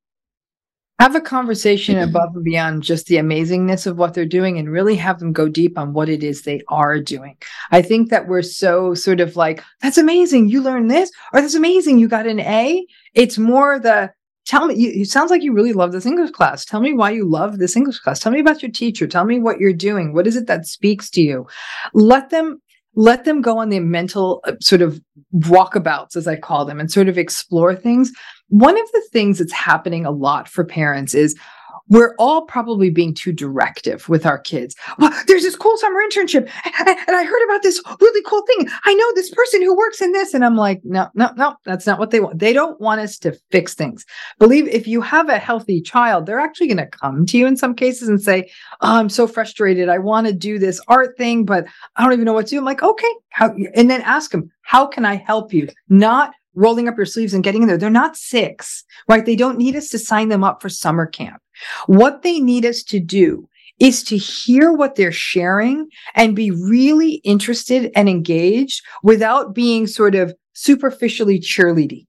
have 1.01 1.15
a 1.15 1.21
conversation 1.21 1.97
above 1.97 2.35
and 2.35 2.43
beyond 2.43 2.83
just 2.83 3.07
the 3.07 3.15
amazingness 3.15 3.87
of 3.87 3.97
what 3.97 4.13
they're 4.13 4.23
doing 4.23 4.59
and 4.59 4.69
really 4.69 4.95
have 4.95 5.17
them 5.17 5.33
go 5.33 5.49
deep 5.49 5.75
on 5.75 5.93
what 5.93 6.09
it 6.09 6.21
is 6.21 6.43
they 6.43 6.61
are 6.67 6.99
doing. 6.99 7.35
I 7.71 7.81
think 7.81 8.11
that 8.11 8.27
we're 8.27 8.43
so 8.43 8.93
sort 8.93 9.19
of 9.19 9.35
like, 9.35 9.63
that's 9.81 9.97
amazing, 9.97 10.49
you 10.49 10.61
learned 10.61 10.91
this, 10.91 11.11
or 11.33 11.41
that's 11.41 11.55
amazing, 11.55 11.97
you 11.97 12.07
got 12.07 12.27
an 12.27 12.39
A. 12.39 12.85
It's 13.15 13.39
more 13.39 13.79
the 13.79 14.11
tell 14.45 14.67
me 14.67 14.75
you, 14.75 14.91
it 15.01 15.09
sounds 15.09 15.31
like 15.31 15.43
you 15.43 15.53
really 15.53 15.73
love 15.73 15.91
this 15.91 16.05
english 16.05 16.31
class. 16.31 16.65
Tell 16.65 16.81
me 16.81 16.93
why 16.93 17.11
you 17.11 17.29
love 17.29 17.57
this 17.57 17.75
english 17.75 17.99
class. 17.99 18.19
Tell 18.19 18.31
me 18.31 18.39
about 18.39 18.61
your 18.61 18.71
teacher. 18.71 19.07
Tell 19.07 19.25
me 19.25 19.39
what 19.39 19.59
you're 19.59 19.73
doing. 19.73 20.13
What 20.13 20.27
is 20.27 20.35
it 20.35 20.47
that 20.47 20.65
speaks 20.65 21.09
to 21.11 21.21
you? 21.21 21.47
Let 21.93 22.29
them 22.29 22.61
let 22.95 23.23
them 23.23 23.41
go 23.41 23.57
on 23.57 23.69
their 23.69 23.81
mental 23.81 24.41
uh, 24.45 24.53
sort 24.59 24.81
of 24.81 24.99
walkabouts 25.33 26.17
as 26.17 26.27
i 26.27 26.35
call 26.35 26.65
them 26.65 26.79
and 26.79 26.91
sort 26.91 27.07
of 27.07 27.17
explore 27.17 27.73
things. 27.75 28.11
One 28.49 28.77
of 28.77 28.91
the 28.91 29.03
things 29.13 29.39
that's 29.39 29.53
happening 29.53 30.05
a 30.05 30.11
lot 30.11 30.49
for 30.49 30.65
parents 30.65 31.13
is 31.13 31.37
we're 31.89 32.15
all 32.17 32.43
probably 32.43 32.89
being 32.89 33.13
too 33.13 33.31
directive 33.31 34.07
with 34.07 34.25
our 34.25 34.37
kids. 34.37 34.75
Well, 34.97 35.11
there's 35.27 35.43
this 35.43 35.55
cool 35.55 35.77
summer 35.77 35.99
internship, 36.09 36.49
and 36.79 37.15
I 37.15 37.23
heard 37.23 37.43
about 37.45 37.63
this 37.63 37.81
really 37.99 38.21
cool 38.25 38.43
thing. 38.43 38.69
I 38.85 38.93
know 38.93 39.11
this 39.13 39.29
person 39.31 39.61
who 39.61 39.75
works 39.75 40.01
in 40.01 40.11
this, 40.11 40.33
and 40.33 40.45
I'm 40.45 40.55
like, 40.55 40.81
no, 40.83 41.09
no, 41.15 41.31
no, 41.35 41.55
that's 41.65 41.85
not 41.85 41.99
what 41.99 42.11
they 42.11 42.19
want. 42.19 42.39
They 42.39 42.53
don't 42.53 42.79
want 42.79 43.01
us 43.01 43.17
to 43.19 43.33
fix 43.51 43.73
things. 43.73 44.05
Believe 44.39 44.67
if 44.67 44.87
you 44.87 45.01
have 45.01 45.29
a 45.29 45.37
healthy 45.37 45.81
child, 45.81 46.25
they're 46.25 46.39
actually 46.39 46.67
going 46.67 46.77
to 46.77 46.87
come 46.87 47.25
to 47.25 47.37
you 47.37 47.47
in 47.47 47.57
some 47.57 47.75
cases 47.75 48.07
and 48.07 48.21
say, 48.21 48.49
oh, 48.81 48.97
I'm 48.97 49.09
so 49.09 49.27
frustrated. 49.27 49.89
I 49.89 49.97
want 49.97 50.27
to 50.27 50.33
do 50.33 50.59
this 50.59 50.81
art 50.87 51.17
thing, 51.17 51.45
but 51.45 51.65
I 51.95 52.03
don't 52.03 52.13
even 52.13 52.25
know 52.25 52.33
what 52.33 52.47
to 52.47 52.51
do. 52.51 52.59
I'm 52.59 52.65
like, 52.65 52.83
okay, 52.83 53.13
how? 53.29 53.53
And 53.75 53.89
then 53.89 54.01
ask 54.01 54.31
them, 54.31 54.51
how 54.61 54.85
can 54.85 55.05
I 55.05 55.15
help 55.15 55.53
you? 55.53 55.67
Not 55.89 56.33
rolling 56.55 56.87
up 56.87 56.97
your 56.97 57.05
sleeves 57.05 57.33
and 57.33 57.43
getting 57.43 57.61
in 57.61 57.67
there. 57.67 57.77
They're 57.77 57.89
not 57.89 58.17
six, 58.17 58.83
right? 59.07 59.25
They 59.25 59.35
don't 59.35 59.57
need 59.57 59.75
us 59.75 59.89
to 59.89 59.99
sign 59.99 60.29
them 60.29 60.43
up 60.43 60.61
for 60.61 60.69
summer 60.69 61.05
camp. 61.05 61.40
What 61.87 62.21
they 62.21 62.39
need 62.39 62.65
us 62.65 62.83
to 62.83 62.99
do 62.99 63.47
is 63.79 64.03
to 64.03 64.17
hear 64.17 64.71
what 64.71 64.95
they're 64.95 65.11
sharing 65.11 65.87
and 66.15 66.35
be 66.35 66.51
really 66.51 67.15
interested 67.23 67.91
and 67.95 68.07
engaged 68.07 68.83
without 69.03 69.55
being 69.55 69.87
sort 69.87 70.13
of 70.13 70.33
superficially 70.53 71.39
cheerleading. 71.39 72.05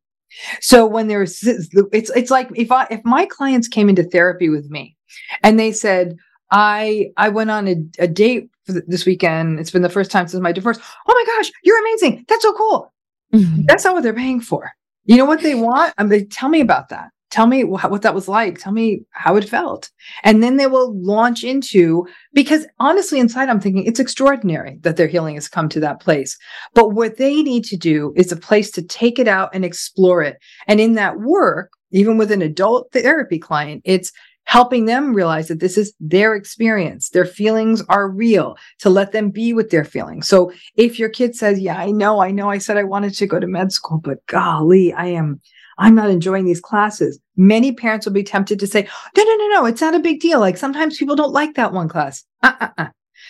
So 0.61 0.87
when 0.87 1.09
there's 1.09 1.43
it's 1.43 2.11
it's 2.11 2.31
like 2.31 2.51
if 2.55 2.73
I 2.73 2.87
if 2.91 3.01
my 3.05 3.27
clients 3.27 3.69
came 3.69 3.89
into 3.89 4.03
therapy 4.03 4.49
with 4.49 4.71
me 4.71 4.97
and 5.43 5.59
they 5.59 5.73
said 5.73 6.17
I 6.51 7.11
I 7.17 7.29
went 7.29 7.51
on 7.51 7.69
a, 7.69 7.77
a 7.99 8.09
date 8.09 8.51
this 8.67 9.07
weekend. 9.07 9.59
It's 9.59 9.71
been 9.71 9.83
the 9.83 9.89
first 9.89 10.11
time 10.11 10.29
since 10.29 10.41
my 10.41 10.53
divorce. 10.53 10.79
Oh 10.79 11.15
my 11.15 11.35
gosh, 11.35 11.51
you're 11.65 11.81
amazing. 11.81 12.25
That's 12.29 12.43
so 12.43 12.53
cool. 12.53 12.93
Mm-hmm. 13.35 13.63
That's 13.67 13.85
not 13.85 13.95
what 13.95 14.03
they're 14.03 14.13
paying 14.15 14.41
for. 14.41 14.73
You 15.05 15.17
know 15.17 15.25
what 15.25 15.43
they 15.43 15.55
want? 15.55 15.95
I 15.99 16.05
mean, 16.05 16.29
tell 16.29 16.49
me 16.49 16.61
about 16.61 16.91
that. 16.91 17.11
Tell 17.33 17.47
me 17.47 17.63
wh- 17.63 17.91
what 17.91 18.03
that 18.03 18.15
was 18.15 18.29
like. 18.29 18.59
Tell 18.59 18.73
me 18.73 19.01
how 19.11 19.37
it 19.37 19.49
felt. 19.49 19.91
And 20.23 20.43
then 20.43 20.59
they 20.59 20.67
will 20.67 20.95
launch 21.03 21.43
into, 21.43 22.07
because 22.35 22.67
honestly, 22.79 23.19
inside 23.19 23.49
I'm 23.49 23.59
thinking 23.59 23.85
it's 23.87 23.99
extraordinary 23.99 24.79
that 24.83 24.99
their 24.99 25.07
healing 25.07 25.37
has 25.37 25.49
come 25.49 25.71
to 25.71 25.81
that 25.81 25.99
place. 25.99 26.37
But 26.75 26.91
what 26.91 27.17
they 27.17 27.43
need 27.43 27.65
to 27.65 27.77
do 27.77 28.13
is 28.17 28.31
a 28.31 28.37
place 28.37 28.71
to 28.73 28.83
take 28.83 29.19
it 29.19 29.29
out 29.29 29.49
and 29.55 29.65
explore 29.65 30.23
it. 30.23 30.37
And 30.69 30.79
in 30.79 30.93
that 30.95 31.21
work, 31.21 31.71
even 31.91 32.19
with 32.19 32.31
an 32.31 32.43
adult 32.43 32.93
therapy 32.93 33.39
client, 33.39 33.81
it's 33.87 34.13
helping 34.45 34.85
them 34.85 35.15
realize 35.15 35.49
that 35.49 35.61
this 35.61 35.79
is 35.79 35.95
their 36.01 36.35
experience. 36.35 37.09
Their 37.09 37.25
feelings 37.25 37.83
are 37.89 38.11
real 38.11 38.57
to 38.81 38.91
let 38.91 39.13
them 39.13 39.31
be 39.31 39.55
with 39.55 39.71
their 39.71 39.85
feelings. 39.85 40.29
So 40.29 40.53
if 40.77 40.99
your 40.99 41.09
kid 41.09 41.35
says, 41.35 41.61
Yeah, 41.61 41.77
I 41.77 41.93
know, 41.93 42.21
I 42.21 42.31
know, 42.31 42.51
I 42.51 42.59
said 42.59 42.77
I 42.77 42.85
wanted 42.85 43.15
to 43.15 43.27
go 43.27 43.41
to 43.41 43.47
med 43.47 43.73
school, 43.73 44.01
but 44.05 44.19
golly, 44.27 44.93
I 44.93 45.07
am. 45.07 45.41
I'm 45.79 45.95
not 45.95 46.11
enjoying 46.11 46.45
these 46.45 46.61
classes. 46.61 47.19
Many 47.37 47.73
parents 47.73 48.07
will 48.07 48.13
be 48.13 48.23
tempted 48.23 48.59
to 48.61 48.67
say, 48.67 48.87
no, 49.17 49.25
no, 49.25 49.37
no, 49.37 49.49
no, 49.49 49.65
it's 49.65 49.81
not 49.81 49.95
a 49.95 50.01
big 50.01 50.21
deal. 50.21 50.41
Like 50.41 50.57
sometimes 50.57 50.99
people 50.99 51.17
don't 51.17 51.33
like 51.33 51.55
that 51.55 51.73
one 51.73 51.89
class. 51.89 52.25
Uh-uh-uh. 52.43 52.89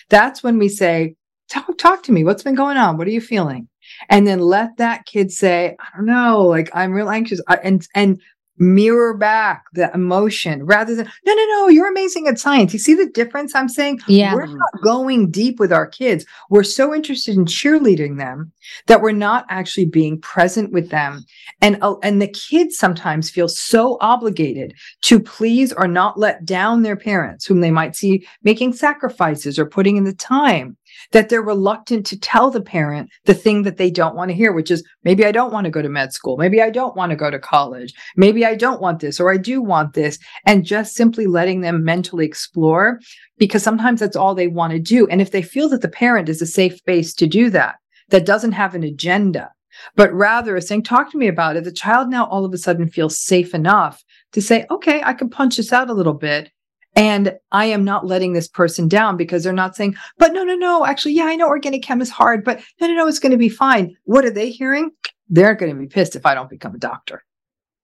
That's 0.09 0.43
when 0.43 0.59
we 0.59 0.69
say, 0.69 1.15
talk, 1.49 1.79
talk 1.79 2.03
to 2.05 2.13
me. 2.13 2.25
What's 2.25 2.43
been 2.43 2.55
going 2.55 2.77
on? 2.77 2.97
What 2.97 3.07
are 3.07 3.11
you 3.11 3.21
feeling? 3.21 3.69
And 4.09 4.27
then 4.27 4.41
let 4.41 4.77
that 4.79 5.07
kid 5.07 5.31
say, 5.31 5.77
I 5.79 5.97
don't 5.97 6.07
know, 6.07 6.43
like 6.43 6.71
I'm 6.75 6.93
real 6.93 7.11
anxious. 7.11 7.41
And, 7.63 7.87
and 7.95 8.21
mirror 8.59 9.17
back 9.17 9.65
the 9.73 9.91
emotion 9.95 10.65
rather 10.65 10.95
than 10.95 11.07
no 11.25 11.35
no 11.35 11.45
no 11.47 11.69
you're 11.69 11.91
amazing 11.91 12.29
at 12.29 12.39
science. 12.39 12.73
You 12.73 12.79
see 12.79 12.95
the 12.95 13.09
difference 13.09 13.55
i'm 13.55 13.69
saying? 13.69 14.01
Yeah. 14.07 14.35
We're 14.35 14.47
not 14.47 14.83
going 14.83 15.31
deep 15.31 15.59
with 15.59 15.73
our 15.73 15.87
kids. 15.87 16.25
We're 16.51 16.63
so 16.63 16.95
interested 16.95 17.35
in 17.37 17.45
cheerleading 17.47 18.19
them 18.19 18.53
that 18.87 19.01
we're 19.01 19.13
not 19.13 19.47
actually 19.49 19.87
being 19.87 20.21
present 20.21 20.73
with 20.73 20.91
them. 20.91 21.25
And 21.61 21.79
uh, 21.83 21.97
and 22.03 22.21
the 22.21 22.29
kids 22.29 22.77
sometimes 22.77 23.31
feel 23.31 23.49
so 23.49 23.97
obligated 24.01 24.75
to 25.03 25.21
please 25.21 25.73
or 25.73 25.89
not 25.89 26.19
let 26.19 26.45
down 26.45 26.83
their 26.83 26.97
parents 26.97 27.47
whom 27.47 27.61
they 27.61 27.71
might 27.71 27.97
see 27.97 28.27
making 28.43 28.75
sacrifices 28.75 29.59
or 29.59 29.67
putting 29.67 29.97
in 29.97 30.05
the 30.05 30.15
time 30.15 30.77
that 31.13 31.29
they're 31.29 31.43
reluctant 31.43 32.07
to 32.07 32.19
tell 32.19 32.51
the 32.51 32.61
parent 32.61 33.11
the 33.25 33.35
thing 33.35 33.63
that 33.63 33.77
they 33.77 33.91
don't 33.91 34.17
want 34.17 34.31
to 34.31 34.35
hear, 34.35 34.53
which 34.53 34.71
is 34.71 34.85
maybe 35.05 35.25
I 35.25 35.33
don't 35.33 35.53
want 35.53 35.65
to 35.65 35.71
go 35.71 35.83
to 35.83 35.89
med 35.89 36.13
school. 36.13 36.37
Maybe 36.37 36.63
I 36.63 36.71
don't 36.71 36.97
want 36.97 37.11
to 37.11 37.17
go 37.17 37.31
to 37.31 37.39
college. 37.39 37.93
Maybe 38.17 38.45
I 38.45 38.55
don't 38.55 38.81
want 38.81 39.01
this 39.01 39.21
or 39.21 39.33
I 39.33 39.37
do 39.37 39.61
want 39.61 39.95
this. 39.95 40.19
And 40.47 40.65
just 40.65 40.95
simply 40.95 41.27
letting 41.27 41.61
them 41.61 41.85
mentally 41.85 42.27
explore 42.27 43.01
because 43.39 43.63
sometimes 43.63 44.01
that's 44.01 44.17
all 44.17 44.35
they 44.35 44.49
want 44.49 44.73
to 44.73 44.79
do. 44.79 45.07
And 45.09 45.21
if 45.21 45.31
they 45.31 45.43
feel 45.43 45.69
that 45.71 45.83
the 45.83 45.89
parent 45.89 46.29
is 46.29 46.43
a 46.43 46.47
safe 46.47 46.83
base 46.85 47.15
to 47.15 47.27
do 47.27 47.51
that, 47.51 47.77
that 48.09 48.27
doesn't 48.27 48.53
have 48.53 48.75
an 48.75 48.83
agenda, 48.83 49.51
but 49.97 50.13
rather 50.13 50.57
is 50.57 50.69
saying, 50.69 50.83
talk 50.83 51.11
to 51.11 51.19
me 51.19 51.29
about 51.29 51.57
it, 51.57 51.65
the 51.65 51.73
child 51.73 52.09
now 52.09 52.27
all 52.27 52.45
of 52.45 52.53
a 52.53 52.59
sudden 52.59 52.89
feels 52.89 53.19
safe 53.19 53.55
enough 53.55 54.03
to 54.33 54.43
say, 54.43 54.67
okay, 54.71 55.03
I 55.03 55.15
can 55.15 55.31
punch 55.31 55.57
this 55.57 55.73
out 55.73 55.91
a 55.91 55.95
little 55.95 56.15
bit 56.15 56.51
and 56.95 57.39
I 57.51 57.67
am 57.67 57.85
not 57.85 58.07
letting 58.07 58.33
this 58.33 58.49
person 58.49 58.89
down 58.89 59.17
because 59.17 59.45
they're 59.45 59.53
not 59.53 59.77
saying, 59.77 59.97
but 60.19 60.33
no, 60.33 60.45
no, 60.45 60.55
no, 60.55 60.85
actually, 60.85 61.15
yeah, 61.15 61.25
I 61.25 61.37
know 61.37 61.49
organic 61.49 61.83
chem 61.83 62.03
is 62.03 62.11
hard, 62.11 62.45
but 62.45 62.61
no, 62.81 62.87
no, 62.87 62.95
no, 62.95 63.09
it's 63.09 63.19
going 63.19 63.33
to 63.33 63.39
be 63.39 63.49
fine. 63.49 63.97
What 64.05 64.25
are 64.25 64.31
they 64.31 64.51
hearing? 64.51 64.91
They're 65.29 65.55
going 65.55 65.73
to 65.73 65.79
be 65.79 65.87
pissed 65.87 66.17
if 66.17 66.27
I 66.27 66.35
don't 66.35 66.51
become 66.51 66.75
a 66.75 66.79
doctor. 66.79 67.25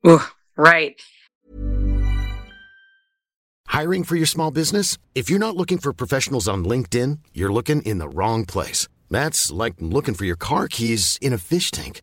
Ooh, 0.07 0.21
right. 0.57 1.01
Hiring 3.69 4.05
for 4.05 4.17
your 4.17 4.27
small 4.27 4.51
business? 4.51 4.99
If 5.15 5.31
you're 5.31 5.39
not 5.39 5.57
looking 5.57 5.79
for 5.79 5.93
professionals 5.93 6.49
on 6.49 6.65
LinkedIn, 6.65 7.19
you're 7.33 7.53
looking 7.53 7.83
in 7.83 7.99
the 7.99 8.09
wrong 8.09 8.45
place. 8.45 8.89
That's 9.11 9.51
like 9.51 9.75
looking 9.79 10.15
for 10.15 10.25
your 10.25 10.37
car 10.37 10.69
keys 10.69 11.19
in 11.23 11.33
a 11.33 11.39
fish 11.39 11.71
tank. 11.71 12.03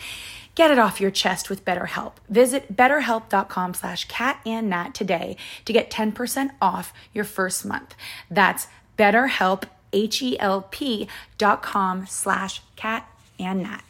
Get 0.53 0.69
it 0.69 0.79
off 0.79 0.99
your 0.99 1.11
chest 1.11 1.49
with 1.49 1.63
BetterHelp. 1.63 2.13
Visit 2.29 2.75
betterhelp.com 2.75 3.73
slash 3.73 4.07
catandnat 4.07 4.93
today 4.93 5.37
to 5.65 5.73
get 5.73 5.89
10% 5.89 6.51
off 6.61 6.93
your 7.13 7.23
first 7.23 7.65
month. 7.65 7.95
That's 8.29 8.67
betterhelp, 8.97 9.63
H-E-L-P 9.93 11.07
dot 11.37 11.63
com 11.63 12.05
slash 12.05 12.61
catandnat. 12.77 13.81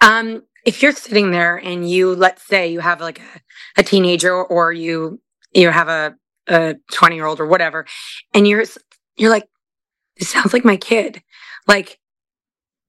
Um, 0.00 0.44
if 0.64 0.82
you're 0.82 0.92
sitting 0.92 1.30
there 1.30 1.56
and 1.56 1.88
you, 1.88 2.14
let's 2.14 2.42
say 2.46 2.68
you 2.68 2.80
have 2.80 3.00
like 3.00 3.20
a, 3.20 3.80
a 3.80 3.82
teenager 3.82 4.34
or 4.34 4.72
you, 4.72 5.20
you 5.52 5.70
have 5.70 5.88
a, 5.88 6.14
a 6.46 6.76
20 6.92 7.16
year 7.16 7.26
old 7.26 7.40
or 7.40 7.46
whatever, 7.46 7.86
and 8.32 8.46
you're, 8.46 8.64
you're 9.16 9.30
like, 9.30 9.48
this 10.16 10.30
sounds 10.30 10.52
like 10.52 10.64
my 10.64 10.76
kid. 10.76 11.22
Like, 11.66 11.99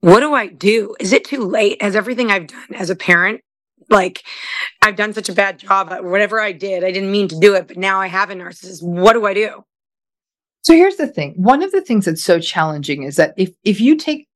what 0.01 0.19
do 0.19 0.33
I 0.33 0.47
do? 0.47 0.95
Is 0.99 1.13
it 1.13 1.25
too 1.25 1.43
late? 1.43 1.81
Has 1.81 1.95
everything 1.95 2.29
I've 2.29 2.47
done 2.47 2.75
as 2.75 2.89
a 2.89 2.95
parent, 2.95 3.41
like 3.89 4.23
I've 4.81 4.95
done 4.95 5.13
such 5.13 5.29
a 5.29 5.33
bad 5.33 5.59
job 5.59 5.91
uh, 5.91 5.99
whatever 6.01 6.41
I 6.41 6.51
did, 6.51 6.83
I 6.83 6.91
didn't 6.91 7.11
mean 7.11 7.27
to 7.29 7.39
do 7.39 7.55
it, 7.55 7.67
but 7.67 7.77
now 7.77 7.99
I 7.99 8.07
have 8.07 8.29
a 8.29 8.35
narcissist. 8.35 8.83
What 8.83 9.13
do 9.13 9.25
I 9.25 9.33
do? 9.33 9.63
So 10.63 10.73
here's 10.73 10.97
the 10.97 11.07
thing. 11.07 11.33
One 11.37 11.63
of 11.63 11.71
the 11.71 11.81
things 11.81 12.05
that's 12.05 12.23
so 12.23 12.39
challenging 12.39 13.03
is 13.03 13.15
that 13.15 13.33
if 13.37 13.51
if 13.63 13.79
you 13.79 13.95
take 13.95 14.27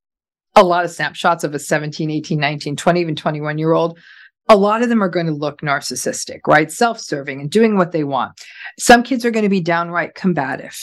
a 0.56 0.64
lot 0.64 0.86
of 0.86 0.92
snapshots 0.92 1.44
of 1.44 1.54
a 1.54 1.60
17, 1.60 2.10
18, 2.10 2.40
19, 2.40 2.76
20, 2.76 3.02
even 3.02 3.16
21 3.16 3.58
year 3.58 3.74
old, 3.74 4.00
a 4.48 4.56
lot 4.56 4.84
of 4.84 4.90
them 4.90 5.02
are 5.02 5.10
going 5.10 5.26
to 5.26 5.32
look 5.32 5.62
narcissistic, 5.62 6.42
right? 6.48 6.72
Self 6.72 7.00
serving 7.00 7.42
and 7.42 7.50
doing 7.50 7.78
what 7.78 7.92
they 7.92 8.04
want. 8.04 8.40
Some 8.78 9.02
kids 9.02 9.26
are 9.26 9.32
going 9.32 9.44
to 9.44 9.50
be 9.50 9.62
downright 9.62 10.14
combative, 10.14 10.78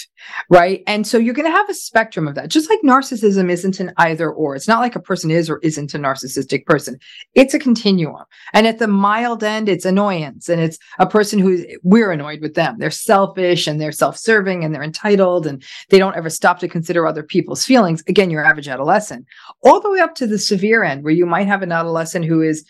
right? 0.49 0.83
And 0.87 1.07
so 1.07 1.19
you're 1.19 1.35
going 1.35 1.51
to 1.51 1.57
have 1.57 1.71
a 1.71 1.75
spectrum 1.75 2.27
of 2.27 2.35
that. 2.35 2.49
Just 2.49 2.69
like 2.69 2.81
narcissism 2.85 3.51
isn't 3.51 3.79
an 3.79 3.93
either 3.99 4.31
or. 4.31 4.57
It's 4.57 4.67
not 4.67 4.81
like 4.81 4.97
a 4.97 5.01
person 5.01 5.31
is 5.31 5.49
or 5.49 5.61
isn't 5.63 5.95
a 5.95 5.99
narcissistic 5.99 6.67
person. 6.67 6.99
It's 7.35 7.55
a 7.55 7.59
continuum. 7.59 8.25
And 8.53 8.67
at 8.67 8.79
the 8.79 8.89
mild 8.89 9.45
end, 9.45 9.69
it's 9.69 9.85
annoyance. 9.85 10.49
And 10.49 10.61
it's 10.61 10.79
a 10.99 11.07
person 11.07 11.39
who 11.39 11.65
we're 11.85 12.11
annoyed 12.11 12.41
with 12.41 12.55
them. 12.55 12.77
They're 12.79 12.91
selfish 12.91 13.69
and 13.69 13.81
they're 13.81 13.93
self 13.93 14.19
serving 14.19 14.65
and 14.65 14.75
they're 14.75 14.83
entitled 14.83 15.47
and 15.47 15.63
they 15.91 15.99
don't 15.99 16.17
ever 16.17 16.31
stop 16.31 16.59
to 16.61 16.69
consider 16.69 17.07
other 17.07 17.23
people's 17.23 17.65
feelings. 17.65 18.03
Again, 18.09 18.31
your 18.31 18.45
average 18.45 18.69
adolescent, 18.69 19.27
all 19.63 19.81
the 19.81 19.91
way 19.91 20.01
up 20.01 20.17
to 20.17 20.27
the 20.27 20.39
severe 20.39 20.83
end 20.83 21.05
where 21.05 21.13
you 21.13 21.27
might 21.27 21.47
have 21.47 21.63
an 21.63 21.71
adolescent 21.71 22.25
who 22.25 22.43
is 22.43 22.65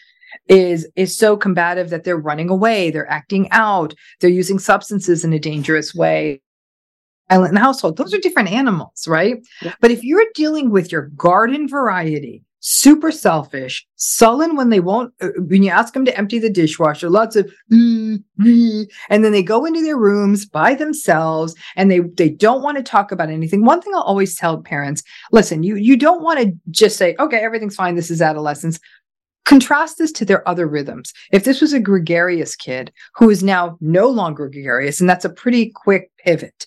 is 0.48 0.88
is 0.96 1.16
so 1.16 1.36
combative 1.36 1.90
that 1.90 2.04
they're 2.04 2.16
running 2.16 2.50
away, 2.50 2.90
they're 2.90 3.10
acting 3.10 3.48
out, 3.50 3.94
they're 4.20 4.30
using 4.30 4.58
substances 4.58 5.24
in 5.24 5.32
a 5.32 5.38
dangerous 5.38 5.94
way. 5.94 6.40
Violent 7.30 7.50
in 7.50 7.54
the 7.54 7.60
household. 7.60 7.96
Those 7.96 8.12
are 8.12 8.18
different 8.18 8.50
animals, 8.50 9.08
right? 9.08 9.36
Yeah. 9.62 9.74
But 9.80 9.90
if 9.90 10.02
you're 10.02 10.26
dealing 10.34 10.70
with 10.70 10.92
your 10.92 11.08
garden 11.16 11.66
variety, 11.66 12.44
super 12.60 13.10
selfish, 13.10 13.86
sullen 13.96 14.54
when 14.54 14.68
they 14.68 14.80
won't, 14.80 15.12
uh, 15.20 15.28
when 15.48 15.62
you 15.62 15.70
ask 15.70 15.94
them 15.94 16.04
to 16.04 16.16
empty 16.16 16.38
the 16.38 16.50
dishwasher, 16.50 17.08
lots 17.08 17.34
of, 17.34 17.50
mm, 17.72 18.22
mm, 18.40 18.86
and 19.08 19.24
then 19.24 19.32
they 19.32 19.42
go 19.42 19.64
into 19.64 19.82
their 19.82 19.96
rooms 19.96 20.46
by 20.46 20.74
themselves 20.74 21.54
and 21.74 21.90
they, 21.90 22.00
they 22.00 22.28
don't 22.28 22.62
want 22.62 22.76
to 22.76 22.82
talk 22.82 23.10
about 23.10 23.30
anything. 23.30 23.64
One 23.64 23.80
thing 23.80 23.94
I'll 23.94 24.02
always 24.02 24.36
tell 24.36 24.60
parents, 24.60 25.02
listen, 25.32 25.62
you, 25.62 25.76
you 25.76 25.96
don't 25.96 26.22
want 26.22 26.38
to 26.38 26.52
just 26.70 26.98
say, 26.98 27.16
okay, 27.18 27.38
everything's 27.38 27.76
fine. 27.76 27.94
This 27.94 28.10
is 28.10 28.22
adolescence. 28.22 28.78
Contrast 29.44 29.98
this 29.98 30.12
to 30.12 30.24
their 30.24 30.46
other 30.48 30.66
rhythms. 30.68 31.12
If 31.32 31.44
this 31.44 31.60
was 31.60 31.72
a 31.72 31.80
gregarious 31.80 32.54
kid 32.54 32.92
who 33.16 33.28
is 33.28 33.42
now 33.42 33.76
no 33.80 34.08
longer 34.08 34.48
gregarious, 34.48 35.00
and 35.00 35.10
that's 35.10 35.24
a 35.24 35.30
pretty 35.30 35.72
quick 35.74 36.10
pivot, 36.18 36.66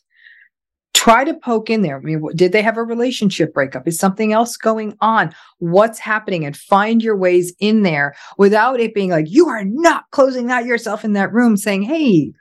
try 0.94 1.24
to 1.24 1.34
poke 1.36 1.70
in 1.70 1.84
there. 1.84 1.98
I 1.98 2.02
mean, 2.02 2.22
did 2.36 2.52
they 2.52 2.62
have 2.62 2.78
a 2.78 2.84
relationship 2.84 3.54
breakup? 3.54 3.88
Is 3.88 4.00
something 4.00 4.34
else 4.34 4.58
going 4.58 4.98
on? 5.02 5.34
What's 5.60 6.00
happening? 6.00 6.46
And 6.46 6.58
find 6.58 7.04
your 7.04 7.16
ways 7.16 7.54
in 7.60 7.84
there 7.84 8.16
without 8.38 8.80
it 8.80 8.94
being 8.96 9.12
like, 9.12 9.30
you 9.30 9.48
are 9.48 9.64
not 9.64 10.06
closing 10.12 10.52
out 10.52 10.66
yourself 10.66 11.06
in 11.06 11.14
that 11.14 11.32
room 11.32 11.58
saying, 11.58 11.84
hey, 11.84 12.34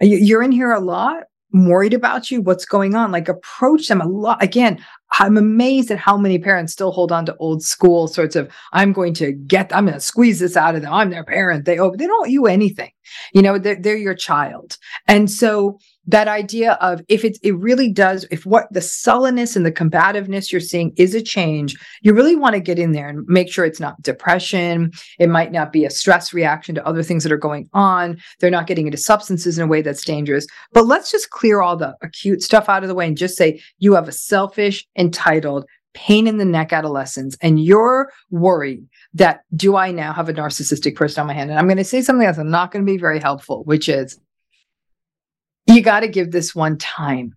you're 0.00 0.42
in 0.42 0.52
here 0.52 0.72
a 0.72 0.80
lot. 0.80 1.24
I'm 1.54 1.68
worried 1.68 1.94
about 1.94 2.30
you. 2.30 2.42
What's 2.42 2.64
going 2.66 2.94
on? 2.94 3.12
Like 3.12 3.28
approach 3.28 3.88
them 3.88 4.00
a 4.00 4.06
lot. 4.06 4.42
Again, 4.42 4.84
I'm 5.12 5.36
amazed 5.36 5.90
at 5.90 5.98
how 5.98 6.16
many 6.16 6.38
parents 6.38 6.72
still 6.72 6.92
hold 6.92 7.12
on 7.12 7.26
to 7.26 7.36
old 7.38 7.62
school 7.62 8.08
sorts 8.08 8.36
of, 8.36 8.52
I'm 8.72 8.92
going 8.92 9.14
to 9.14 9.32
get, 9.32 9.74
I'm 9.74 9.86
going 9.86 9.94
to 9.94 10.00
squeeze 10.00 10.38
this 10.38 10.56
out 10.56 10.74
of 10.74 10.82
them. 10.82 10.92
I'm 10.92 11.10
their 11.10 11.24
parent. 11.24 11.64
They, 11.64 11.78
oh, 11.78 11.94
they 11.96 12.06
don't 12.06 12.26
owe 12.26 12.30
you 12.30 12.46
anything. 12.46 12.90
You 13.32 13.42
know, 13.42 13.58
they're, 13.58 13.80
they're 13.80 13.96
your 13.96 14.14
child. 14.14 14.76
And 15.06 15.30
so 15.30 15.78
that 16.06 16.28
idea 16.28 16.72
of 16.80 17.02
if 17.08 17.22
it's, 17.22 17.38
it 17.40 17.52
really 17.52 17.90
does, 17.90 18.26
if 18.30 18.46
what 18.46 18.66
the 18.70 18.80
sullenness 18.80 19.56
and 19.56 19.66
the 19.66 19.72
combativeness 19.72 20.50
you're 20.50 20.60
seeing 20.60 20.92
is 20.96 21.14
a 21.14 21.20
change, 21.20 21.76
you 22.00 22.14
really 22.14 22.36
want 22.36 22.54
to 22.54 22.60
get 22.60 22.78
in 22.78 22.92
there 22.92 23.08
and 23.08 23.26
make 23.26 23.52
sure 23.52 23.66
it's 23.66 23.80
not 23.80 24.00
depression. 24.02 24.90
It 25.18 25.28
might 25.28 25.52
not 25.52 25.70
be 25.70 25.84
a 25.84 25.90
stress 25.90 26.32
reaction 26.32 26.74
to 26.76 26.86
other 26.86 27.02
things 27.02 27.24
that 27.24 27.32
are 27.32 27.36
going 27.36 27.68
on. 27.74 28.18
They're 28.40 28.50
not 28.50 28.66
getting 28.66 28.86
into 28.86 28.96
substances 28.96 29.58
in 29.58 29.64
a 29.64 29.68
way 29.68 29.82
that's 29.82 30.04
dangerous. 30.04 30.46
But 30.72 30.86
let's 30.86 31.10
just 31.10 31.28
clear 31.28 31.60
all 31.60 31.76
the 31.76 31.94
acute 32.02 32.42
stuff 32.42 32.70
out 32.70 32.82
of 32.82 32.88
the 32.88 32.94
way 32.94 33.06
and 33.06 33.16
just 33.16 33.36
say 33.36 33.60
you 33.78 33.94
have 33.94 34.08
a 34.08 34.12
selfish, 34.12 34.86
entitled, 34.98 35.64
pain 35.94 36.26
in 36.26 36.36
the 36.38 36.44
neck 36.44 36.72
adolescence 36.72 37.36
and 37.40 37.62
you're 37.62 38.12
worried 38.30 38.86
that 39.14 39.40
do 39.56 39.76
I 39.76 39.90
now 39.90 40.12
have 40.12 40.28
a 40.28 40.34
narcissistic 40.34 40.94
person 40.94 41.22
on 41.22 41.26
my 41.26 41.32
hand? 41.32 41.50
And 41.50 41.58
I'm 41.58 41.66
going 41.66 41.78
to 41.78 41.84
say 41.84 42.02
something 42.02 42.26
that's 42.26 42.38
not 42.38 42.70
going 42.70 42.84
to 42.84 42.92
be 42.92 42.98
very 42.98 43.20
helpful, 43.20 43.64
which 43.64 43.88
is 43.88 44.18
you 45.66 45.82
got 45.82 46.00
to 46.00 46.08
give 46.08 46.30
this 46.30 46.54
one 46.54 46.78
time. 46.78 47.34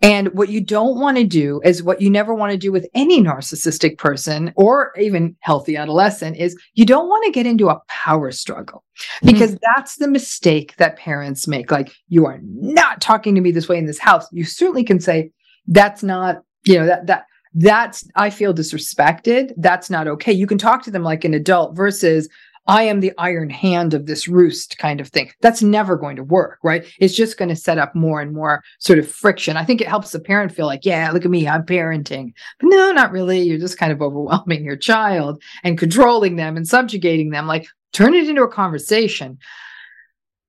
And 0.00 0.32
what 0.32 0.48
you 0.48 0.60
don't 0.60 1.00
want 1.00 1.16
to 1.16 1.24
do 1.24 1.60
is 1.64 1.82
what 1.82 2.00
you 2.00 2.08
never 2.08 2.34
want 2.34 2.52
to 2.52 2.58
do 2.58 2.70
with 2.70 2.86
any 2.94 3.20
narcissistic 3.20 3.98
person 3.98 4.52
or 4.56 4.92
even 4.98 5.36
healthy 5.40 5.76
adolescent 5.76 6.36
is 6.36 6.56
you 6.74 6.86
don't 6.86 7.08
want 7.08 7.24
to 7.24 7.32
get 7.32 7.46
into 7.46 7.68
a 7.68 7.80
power 7.88 8.30
struggle 8.30 8.84
because 9.24 9.50
mm-hmm. 9.50 9.64
that's 9.74 9.96
the 9.96 10.08
mistake 10.08 10.74
that 10.76 10.96
parents 10.96 11.48
make. 11.48 11.70
Like, 11.70 11.92
you 12.08 12.26
are 12.26 12.38
not 12.42 13.00
talking 13.00 13.34
to 13.34 13.40
me 13.40 13.50
this 13.50 13.68
way 13.68 13.78
in 13.78 13.86
this 13.86 13.98
house. 13.98 14.26
You 14.32 14.44
certainly 14.44 14.84
can 14.84 15.00
say, 15.00 15.30
that's 15.66 16.02
not, 16.02 16.42
you 16.66 16.78
know, 16.78 16.86
that, 16.86 17.06
that, 17.06 17.26
that's, 17.54 18.06
I 18.16 18.28
feel 18.28 18.52
disrespected. 18.52 19.54
That's 19.56 19.88
not 19.88 20.08
okay. 20.08 20.32
You 20.32 20.46
can 20.46 20.58
talk 20.58 20.82
to 20.82 20.90
them 20.90 21.02
like 21.02 21.24
an 21.24 21.32
adult 21.32 21.74
versus, 21.74 22.28
I 22.68 22.82
am 22.82 22.98
the 22.98 23.12
iron 23.16 23.48
hand 23.48 23.94
of 23.94 24.06
this 24.06 24.26
roost 24.26 24.76
kind 24.78 25.00
of 25.00 25.08
thing. 25.08 25.30
That's 25.40 25.62
never 25.62 25.96
going 25.96 26.16
to 26.16 26.24
work, 26.24 26.58
right? 26.64 26.84
It's 26.98 27.14
just 27.14 27.38
going 27.38 27.48
to 27.48 27.54
set 27.54 27.78
up 27.78 27.94
more 27.94 28.20
and 28.20 28.34
more 28.34 28.64
sort 28.80 28.98
of 28.98 29.08
friction. 29.08 29.56
I 29.56 29.64
think 29.64 29.80
it 29.80 29.86
helps 29.86 30.10
the 30.10 30.18
parent 30.18 30.50
feel 30.50 30.66
like, 30.66 30.84
yeah, 30.84 31.10
look 31.12 31.24
at 31.24 31.30
me, 31.30 31.46
I'm 31.46 31.62
parenting. 31.62 32.32
But 32.58 32.70
no, 32.70 32.90
not 32.90 33.12
really. 33.12 33.40
You're 33.40 33.60
just 33.60 33.78
kind 33.78 33.92
of 33.92 34.02
overwhelming 34.02 34.64
your 34.64 34.76
child 34.76 35.40
and 35.62 35.78
controlling 35.78 36.34
them 36.34 36.56
and 36.56 36.66
subjugating 36.66 37.30
them. 37.30 37.46
Like, 37.46 37.68
turn 37.92 38.14
it 38.14 38.28
into 38.28 38.42
a 38.42 38.48
conversation. 38.48 39.38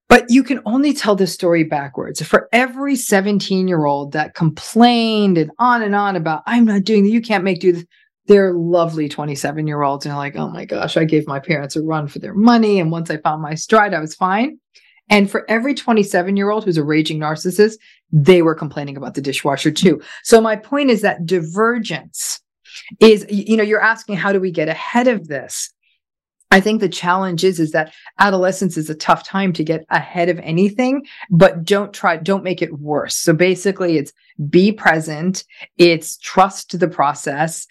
But 0.10 0.26
you 0.30 0.44
can 0.44 0.62
only 0.66 0.94
tell 0.94 1.16
this 1.16 1.34
story 1.34 1.64
backwards. 1.64 2.22
For 2.22 2.48
every 2.54 2.96
17 2.96 3.68
year 3.68 3.86
old 3.86 4.14
that 4.14 4.36
complained 4.36 5.38
and 5.38 5.52
on 5.60 5.82
and 5.82 5.96
on 5.96 6.16
about, 6.16 6.44
I'm 6.46 6.66
not 6.66 6.84
doing 6.84 7.04
that, 7.04 7.10
you 7.10 7.22
can't 7.22 7.44
make 7.44 7.60
do 7.60 7.74
this, 7.74 7.86
they're 8.28 8.54
lovely 8.54 9.10
27 9.10 9.68
year 9.68 9.82
olds 9.82 10.06
and 10.06 10.16
like, 10.16 10.36
oh 10.36 10.50
my 10.50 10.66
gosh, 10.66 10.98
I 10.98 11.06
gave 11.06 11.28
my 11.28 11.40
parents 11.40 11.76
a 11.76 11.82
run 11.82 12.08
for 12.08 12.20
their 12.20 12.34
money. 12.34 12.80
And 12.80 12.92
once 12.92 13.10
I 13.10 13.18
found 13.18 13.42
my 13.42 13.56
stride, 13.56 13.94
I 13.94 14.00
was 14.00 14.16
fine. 14.16 14.60
And 15.10 15.32
for 15.32 15.50
every 15.50 15.74
27 15.74 16.36
year 16.36 16.50
old 16.50 16.66
who's 16.66 16.78
a 16.78 16.84
raging 16.84 17.20
narcissist, 17.20 17.76
they 18.12 18.42
were 18.42 18.56
complaining 18.56 18.98
about 18.98 19.14
the 19.14 19.22
dishwasher 19.22 19.72
too. 19.72 20.02
So 20.24 20.42
my 20.42 20.56
point 20.56 20.90
is 20.90 21.02
that 21.02 21.26
divergence 21.26 22.42
is, 23.00 23.26
you 23.30 23.58
know, 23.58 23.64
you're 23.64 23.82
asking, 23.82 24.18
how 24.18 24.32
do 24.32 24.40
we 24.40 24.52
get 24.52 24.68
ahead 24.68 25.08
of 25.08 25.28
this? 25.28 25.74
I 26.50 26.62
think 26.62 26.80
the 26.80 26.90
challenge 26.90 27.44
is, 27.44 27.60
is 27.60 27.72
that 27.72 27.94
adolescence 28.20 28.78
is 28.78 28.90
a 28.90 28.96
tough 28.96 29.28
time 29.28 29.52
to 29.54 29.64
get 29.64 29.86
ahead 29.90 30.30
of 30.30 30.40
anything, 30.40 31.06
but 31.30 31.66
don't 31.66 31.94
try, 31.94 32.16
don't 32.16 32.44
make 32.44 32.62
it 32.62 32.80
worse. 32.80 33.16
So 33.16 33.34
basically 33.34 33.98
it's 33.98 34.14
be 34.50 34.72
present. 34.72 35.44
It's 35.78 36.18
trust 36.18 36.80
the 36.80 36.88
process 36.88 37.68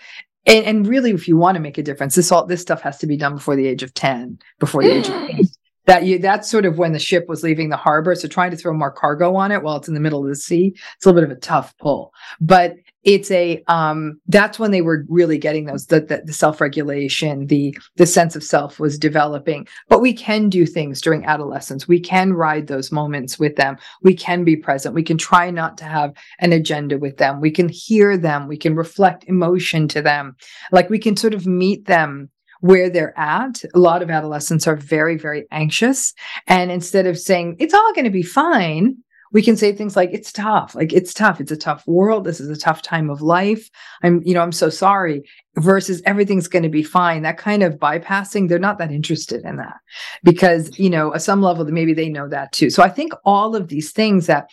and, 0.46 0.64
and 0.64 0.86
really, 0.86 1.10
if 1.10 1.26
you 1.26 1.36
want 1.36 1.56
to 1.56 1.60
make 1.60 1.76
a 1.76 1.82
difference, 1.82 2.14
this 2.14 2.30
all 2.30 2.46
this 2.46 2.62
stuff 2.62 2.80
has 2.82 2.98
to 2.98 3.06
be 3.06 3.16
done 3.16 3.34
before 3.34 3.56
the 3.56 3.66
age 3.66 3.82
of 3.82 3.92
10, 3.94 4.38
before 4.60 4.82
the 4.82 4.92
age 4.92 5.08
of 5.08 5.14
mm. 5.14 5.40
eight. 5.40 5.46
That 5.86 6.04
you 6.04 6.18
that's 6.18 6.50
sort 6.50 6.66
of 6.66 6.78
when 6.78 6.92
the 6.92 6.98
ship 6.98 7.26
was 7.28 7.42
leaving 7.42 7.68
the 7.68 7.76
harbor. 7.76 8.14
So 8.14 8.28
trying 8.28 8.50
to 8.50 8.56
throw 8.56 8.74
more 8.74 8.90
cargo 8.90 9.36
on 9.36 9.52
it 9.52 9.62
while 9.62 9.76
it's 9.76 9.88
in 9.88 9.94
the 9.94 10.00
middle 10.00 10.22
of 10.22 10.28
the 10.28 10.36
sea, 10.36 10.74
it's 10.96 11.06
a 11.06 11.08
little 11.08 11.20
bit 11.20 11.30
of 11.30 11.36
a 11.36 11.40
tough 11.40 11.76
pull. 11.78 12.12
But 12.40 12.74
it's 13.04 13.30
a 13.30 13.62
um 13.68 14.20
that's 14.26 14.58
when 14.58 14.72
they 14.72 14.82
were 14.82 15.04
really 15.08 15.38
getting 15.38 15.66
those 15.66 15.86
the, 15.86 16.00
the, 16.00 16.22
the 16.24 16.32
self-regulation 16.32 17.46
the 17.46 17.78
the 17.94 18.04
sense 18.04 18.34
of 18.34 18.42
self 18.42 18.80
was 18.80 18.98
developing. 18.98 19.66
But 19.88 20.02
we 20.02 20.12
can 20.12 20.48
do 20.50 20.66
things 20.66 21.00
during 21.00 21.24
adolescence. 21.24 21.86
We 21.86 22.00
can 22.00 22.32
ride 22.32 22.66
those 22.66 22.90
moments 22.90 23.38
with 23.38 23.54
them. 23.54 23.76
We 24.02 24.14
can 24.14 24.42
be 24.42 24.56
present. 24.56 24.94
We 24.94 25.04
can 25.04 25.18
try 25.18 25.52
not 25.52 25.78
to 25.78 25.84
have 25.84 26.14
an 26.40 26.52
agenda 26.52 26.98
with 26.98 27.18
them. 27.18 27.40
We 27.40 27.52
can 27.52 27.68
hear 27.68 28.16
them. 28.18 28.48
We 28.48 28.56
can 28.56 28.74
reflect 28.74 29.24
emotion 29.28 29.86
to 29.88 30.02
them. 30.02 30.34
Like 30.72 30.90
we 30.90 30.98
can 30.98 31.16
sort 31.16 31.34
of 31.34 31.46
meet 31.46 31.86
them 31.86 32.28
where 32.60 32.90
they're 32.90 33.18
at. 33.18 33.62
A 33.74 33.78
lot 33.78 34.02
of 34.02 34.10
adolescents 34.10 34.66
are 34.66 34.76
very, 34.76 35.16
very 35.16 35.46
anxious. 35.50 36.14
And 36.46 36.70
instead 36.70 37.06
of 37.06 37.18
saying, 37.18 37.56
it's 37.58 37.74
all 37.74 37.92
going 37.92 38.04
to 38.04 38.10
be 38.10 38.22
fine, 38.22 38.96
we 39.32 39.42
can 39.42 39.56
say 39.56 39.72
things 39.72 39.96
like 39.96 40.10
it's 40.12 40.32
tough. 40.32 40.74
Like 40.74 40.92
it's 40.92 41.12
tough. 41.12 41.40
It's 41.40 41.52
a 41.52 41.56
tough 41.56 41.86
world. 41.86 42.24
This 42.24 42.40
is 42.40 42.48
a 42.48 42.58
tough 42.58 42.82
time 42.82 43.10
of 43.10 43.20
life. 43.20 43.68
I'm 44.02 44.22
you 44.24 44.34
know 44.34 44.40
i'm 44.40 44.52
so 44.52 44.70
sorry 44.70 45.28
versus 45.56 46.00
everything's 46.06 46.48
going 46.48 46.62
to 46.62 46.68
be 46.68 46.82
fine. 46.82 47.22
That 47.22 47.38
kind 47.38 47.62
of 47.62 47.74
bypassing 47.74 48.48
they're 48.48 48.58
not 48.58 48.78
that 48.78 48.92
interested 48.92 49.44
in 49.44 49.56
that 49.56 49.76
because 50.22 50.78
you 50.78 50.90
know 50.90 51.14
at 51.14 51.22
some 51.22 51.42
level 51.42 51.64
maybe 51.66 51.92
they 51.92 52.08
know 52.08 52.28
that 52.28 52.52
too. 52.52 52.70
So 52.70 52.82
i 52.82 52.88
think 52.88 53.12
all 53.24 53.56
of 53.56 53.68
these 53.68 53.92
things 53.92 54.26
that 54.26 54.48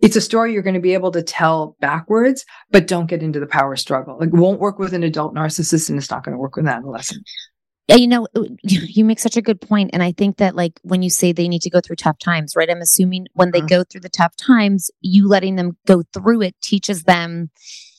it's 0.00 0.16
a 0.16 0.20
story 0.20 0.52
you're 0.52 0.62
going 0.62 0.74
to 0.74 0.80
be 0.80 0.94
able 0.94 1.10
to 1.10 1.22
tell 1.22 1.76
backwards 1.80 2.44
but 2.70 2.86
don't 2.86 3.06
get 3.06 3.22
into 3.22 3.40
the 3.40 3.46
power 3.46 3.76
struggle 3.76 4.16
like 4.18 4.28
it 4.28 4.34
won't 4.34 4.60
work 4.60 4.78
with 4.78 4.92
an 4.94 5.02
adult 5.02 5.34
narcissist 5.34 5.88
and 5.88 5.98
it's 5.98 6.10
not 6.10 6.24
going 6.24 6.32
to 6.32 6.38
work 6.38 6.56
with 6.56 6.66
an 6.66 6.72
adolescent 6.72 7.26
Yeah, 7.88 7.96
you 7.96 8.06
know 8.06 8.26
you 8.62 9.04
make 9.04 9.18
such 9.18 9.36
a 9.36 9.42
good 9.42 9.60
point 9.60 9.90
and 9.92 10.02
i 10.02 10.12
think 10.12 10.36
that 10.38 10.54
like 10.54 10.80
when 10.82 11.02
you 11.02 11.10
say 11.10 11.32
they 11.32 11.48
need 11.48 11.62
to 11.62 11.70
go 11.70 11.80
through 11.80 11.96
tough 11.96 12.18
times 12.18 12.54
right 12.56 12.70
i'm 12.70 12.82
assuming 12.82 13.26
when 13.34 13.50
they 13.50 13.58
mm-hmm. 13.58 13.68
go 13.68 13.84
through 13.84 14.02
the 14.02 14.08
tough 14.08 14.36
times 14.36 14.90
you 15.00 15.28
letting 15.28 15.56
them 15.56 15.76
go 15.86 16.02
through 16.12 16.42
it 16.42 16.54
teaches 16.62 17.04
them 17.04 17.50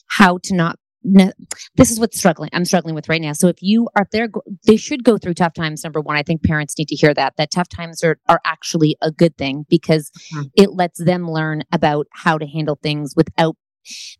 how 0.08 0.38
to 0.42 0.54
not 0.54 0.78
this 1.04 1.90
is 1.90 2.00
what's 2.00 2.18
struggling 2.18 2.50
i'm 2.52 2.64
struggling 2.64 2.94
with 2.94 3.08
right 3.08 3.22
now 3.22 3.32
so 3.32 3.48
if 3.48 3.56
you 3.60 3.88
are 3.96 4.06
there 4.12 4.28
they 4.66 4.76
should 4.76 5.04
go 5.04 5.16
through 5.16 5.34
tough 5.34 5.54
times 5.54 5.84
number 5.84 6.00
one 6.00 6.16
i 6.16 6.22
think 6.22 6.42
parents 6.42 6.76
need 6.76 6.88
to 6.88 6.96
hear 6.96 7.14
that 7.14 7.34
that 7.36 7.50
tough 7.50 7.68
times 7.68 8.02
are, 8.02 8.18
are 8.28 8.40
actually 8.44 8.96
a 9.00 9.10
good 9.10 9.36
thing 9.36 9.64
because 9.68 10.10
mm-hmm. 10.34 10.46
it 10.54 10.72
lets 10.72 11.02
them 11.02 11.30
learn 11.30 11.62
about 11.72 12.06
how 12.12 12.36
to 12.36 12.46
handle 12.46 12.78
things 12.82 13.14
without 13.16 13.56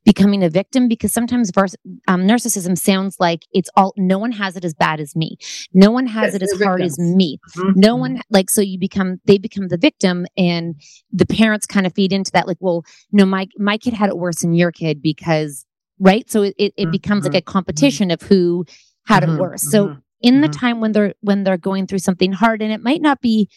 becoming 0.05 0.43
a 0.43 0.49
victim 0.49 0.89
because 0.89 1.13
sometimes 1.13 1.51
vers- 1.51 1.77
um, 2.07 2.23
narcissism 2.23 2.77
sounds 2.77 3.17
like 3.19 3.43
it's 3.53 3.69
all 3.77 3.93
no 3.97 4.19
one 4.19 4.33
has 4.33 4.57
it 4.57 4.65
as 4.65 4.75
bad 4.75 5.01
as 5.01 5.15
me 5.15 5.37
no 5.75 5.91
one 5.91 6.07
has 6.07 6.35
it 6.35 6.43
as 6.43 6.53
hard 6.63 6.81
victims. 6.81 6.99
as 6.99 7.15
me 7.15 7.39
mm-hmm. 7.57 7.79
no 7.79 7.97
one 7.97 8.13
mm-hmm. 8.13 8.21
like 8.31 8.51
so 8.51 8.61
you 8.61 8.79
become 8.79 9.21
they 9.27 9.39
become 9.39 9.69
the 9.69 9.77
victim 9.77 10.27
and 10.37 10.81
the 11.13 11.27
parents 11.27 11.67
kind 11.67 11.87
of 11.87 11.95
feed 11.95 12.13
into 12.13 12.31
that 12.33 12.47
like 12.47 12.57
well 12.61 12.83
no 13.13 13.27
my 13.27 13.47
my 13.59 13.77
kid 13.77 13.93
had 13.93 14.09
it 14.09 14.17
worse 14.17 14.41
than 14.41 14.55
your 14.55 14.73
kid 14.73 15.03
because 15.03 15.67
right 15.99 16.31
so 16.31 16.43
it, 16.43 16.55
it, 16.59 16.73
it 16.77 16.91
becomes 16.91 17.25
mm-hmm. 17.25 17.35
like 17.35 17.43
a 17.43 17.45
mm-hmm. 17.45 17.53
competition 17.53 18.11
of 18.11 18.23
who 18.23 18.65
had 19.07 19.23
it 19.23 19.29
mm-hmm. 19.29 19.41
worse 19.41 19.63
so 19.71 19.89
mm-hmm. 19.89 19.99
in 20.21 20.41
the 20.41 20.49
time 20.49 20.81
when 20.81 20.93
they're 20.93 21.15
when 21.21 21.45
they're 21.45 21.59
going 21.59 21.87
through 21.87 21.99
something 21.99 22.33
hard 22.33 22.63
and 22.63 22.73
it 22.73 22.83
might 22.83 23.03
not 23.03 23.21
be 23.21 23.49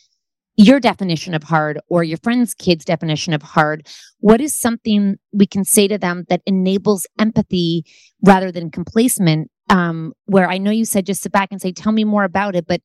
your 0.58 0.80
definition 0.80 1.34
of 1.34 1.44
hard 1.44 1.80
or 1.88 2.04
your 2.04 2.18
friend's 2.18 2.54
kid's 2.54 2.86
definition 2.86 3.34
of 3.34 3.42
hard 3.42 3.88
what 4.20 4.42
is 4.42 4.58
something 4.58 5.16
we 5.32 5.46
can 5.46 5.64
say 5.64 5.88
to 5.88 5.98
them 5.98 6.26
that 6.30 6.42
enables 6.46 7.06
empathy 7.20 7.84
rather 8.24 8.52
than 8.52 8.70
complacement 8.70 9.50
um, 9.70 10.14
where 10.26 10.50
i 10.50 10.58
know 10.58 10.72
you 10.72 10.86
said 10.86 11.06
just 11.06 11.22
sit 11.22 11.32
back 11.32 11.50
and 11.52 11.62
say 11.62 11.72
tell 11.72 11.92
me 11.92 12.04
more 12.04 12.24
about 12.24 12.56
it 12.56 12.66
but 12.68 12.82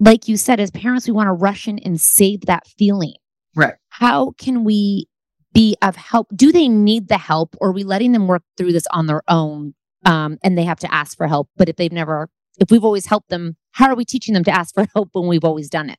like 0.00 0.26
you 0.26 0.36
said 0.36 0.58
as 0.58 0.70
parents 0.70 1.06
we 1.06 1.12
want 1.12 1.28
to 1.28 1.32
rush 1.32 1.68
in 1.68 1.78
and 1.80 2.00
save 2.00 2.42
that 2.42 2.66
feeling 2.78 3.14
right 3.54 3.74
how 3.90 4.32
can 4.38 4.64
we 4.64 5.06
be 5.54 5.76
of 5.80 5.96
help? 5.96 6.28
Do 6.34 6.52
they 6.52 6.68
need 6.68 7.08
the 7.08 7.18
help 7.18 7.56
or 7.60 7.68
are 7.68 7.72
we 7.72 7.84
letting 7.84 8.12
them 8.12 8.26
work 8.26 8.42
through 8.56 8.72
this 8.72 8.86
on 8.90 9.06
their 9.06 9.22
own 9.28 9.74
um, 10.04 10.38
and 10.42 10.58
they 10.58 10.64
have 10.64 10.80
to 10.80 10.92
ask 10.92 11.16
for 11.16 11.26
help? 11.26 11.48
But 11.56 11.68
if 11.68 11.76
they've 11.76 11.92
never 11.92 12.28
if 12.58 12.70
we've 12.70 12.84
always 12.84 13.06
helped 13.06 13.30
them 13.30 13.56
how 13.72 13.88
are 13.88 13.96
we 13.96 14.04
teaching 14.04 14.34
them 14.34 14.44
to 14.44 14.50
ask 14.52 14.74
for 14.74 14.86
help 14.94 15.10
when 15.12 15.26
we've 15.26 15.44
always 15.44 15.70
done 15.70 15.88
it? 15.88 15.98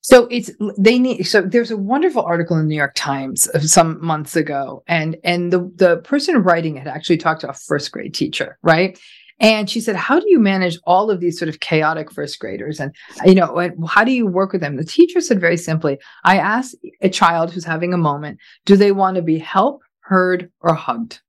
So 0.00 0.26
it's 0.30 0.50
they 0.78 0.98
need 0.98 1.24
so 1.24 1.42
there's 1.42 1.70
a 1.70 1.76
wonderful 1.76 2.22
article 2.22 2.56
in 2.56 2.64
the 2.64 2.68
New 2.68 2.76
York 2.76 2.94
Times 2.94 3.48
some 3.70 4.04
months 4.04 4.36
ago 4.36 4.82
and 4.86 5.16
and 5.24 5.52
the 5.52 5.70
the 5.76 5.96
person 5.98 6.42
writing 6.42 6.76
it 6.76 6.86
actually 6.86 7.16
talked 7.16 7.40
to 7.40 7.48
a 7.48 7.54
first 7.54 7.90
grade 7.90 8.14
teacher, 8.14 8.58
right? 8.62 8.98
And 9.44 9.68
she 9.68 9.82
said, 9.82 9.94
How 9.94 10.18
do 10.18 10.26
you 10.30 10.40
manage 10.40 10.78
all 10.86 11.10
of 11.10 11.20
these 11.20 11.38
sort 11.38 11.50
of 11.50 11.60
chaotic 11.60 12.10
first 12.10 12.38
graders? 12.38 12.80
And, 12.80 12.96
you 13.26 13.34
know, 13.34 13.70
how 13.86 14.02
do 14.02 14.10
you 14.10 14.26
work 14.26 14.52
with 14.52 14.62
them? 14.62 14.76
The 14.76 14.84
teacher 14.84 15.20
said 15.20 15.38
very 15.38 15.58
simply, 15.58 15.98
I 16.24 16.38
ask 16.38 16.72
a 17.02 17.10
child 17.10 17.52
who's 17.52 17.66
having 17.66 17.92
a 17.92 17.98
moment, 17.98 18.38
do 18.64 18.74
they 18.74 18.90
want 18.90 19.16
to 19.16 19.22
be 19.22 19.38
helped, 19.38 19.84
heard, 20.00 20.50
or 20.60 20.72
hugged? 20.72 21.20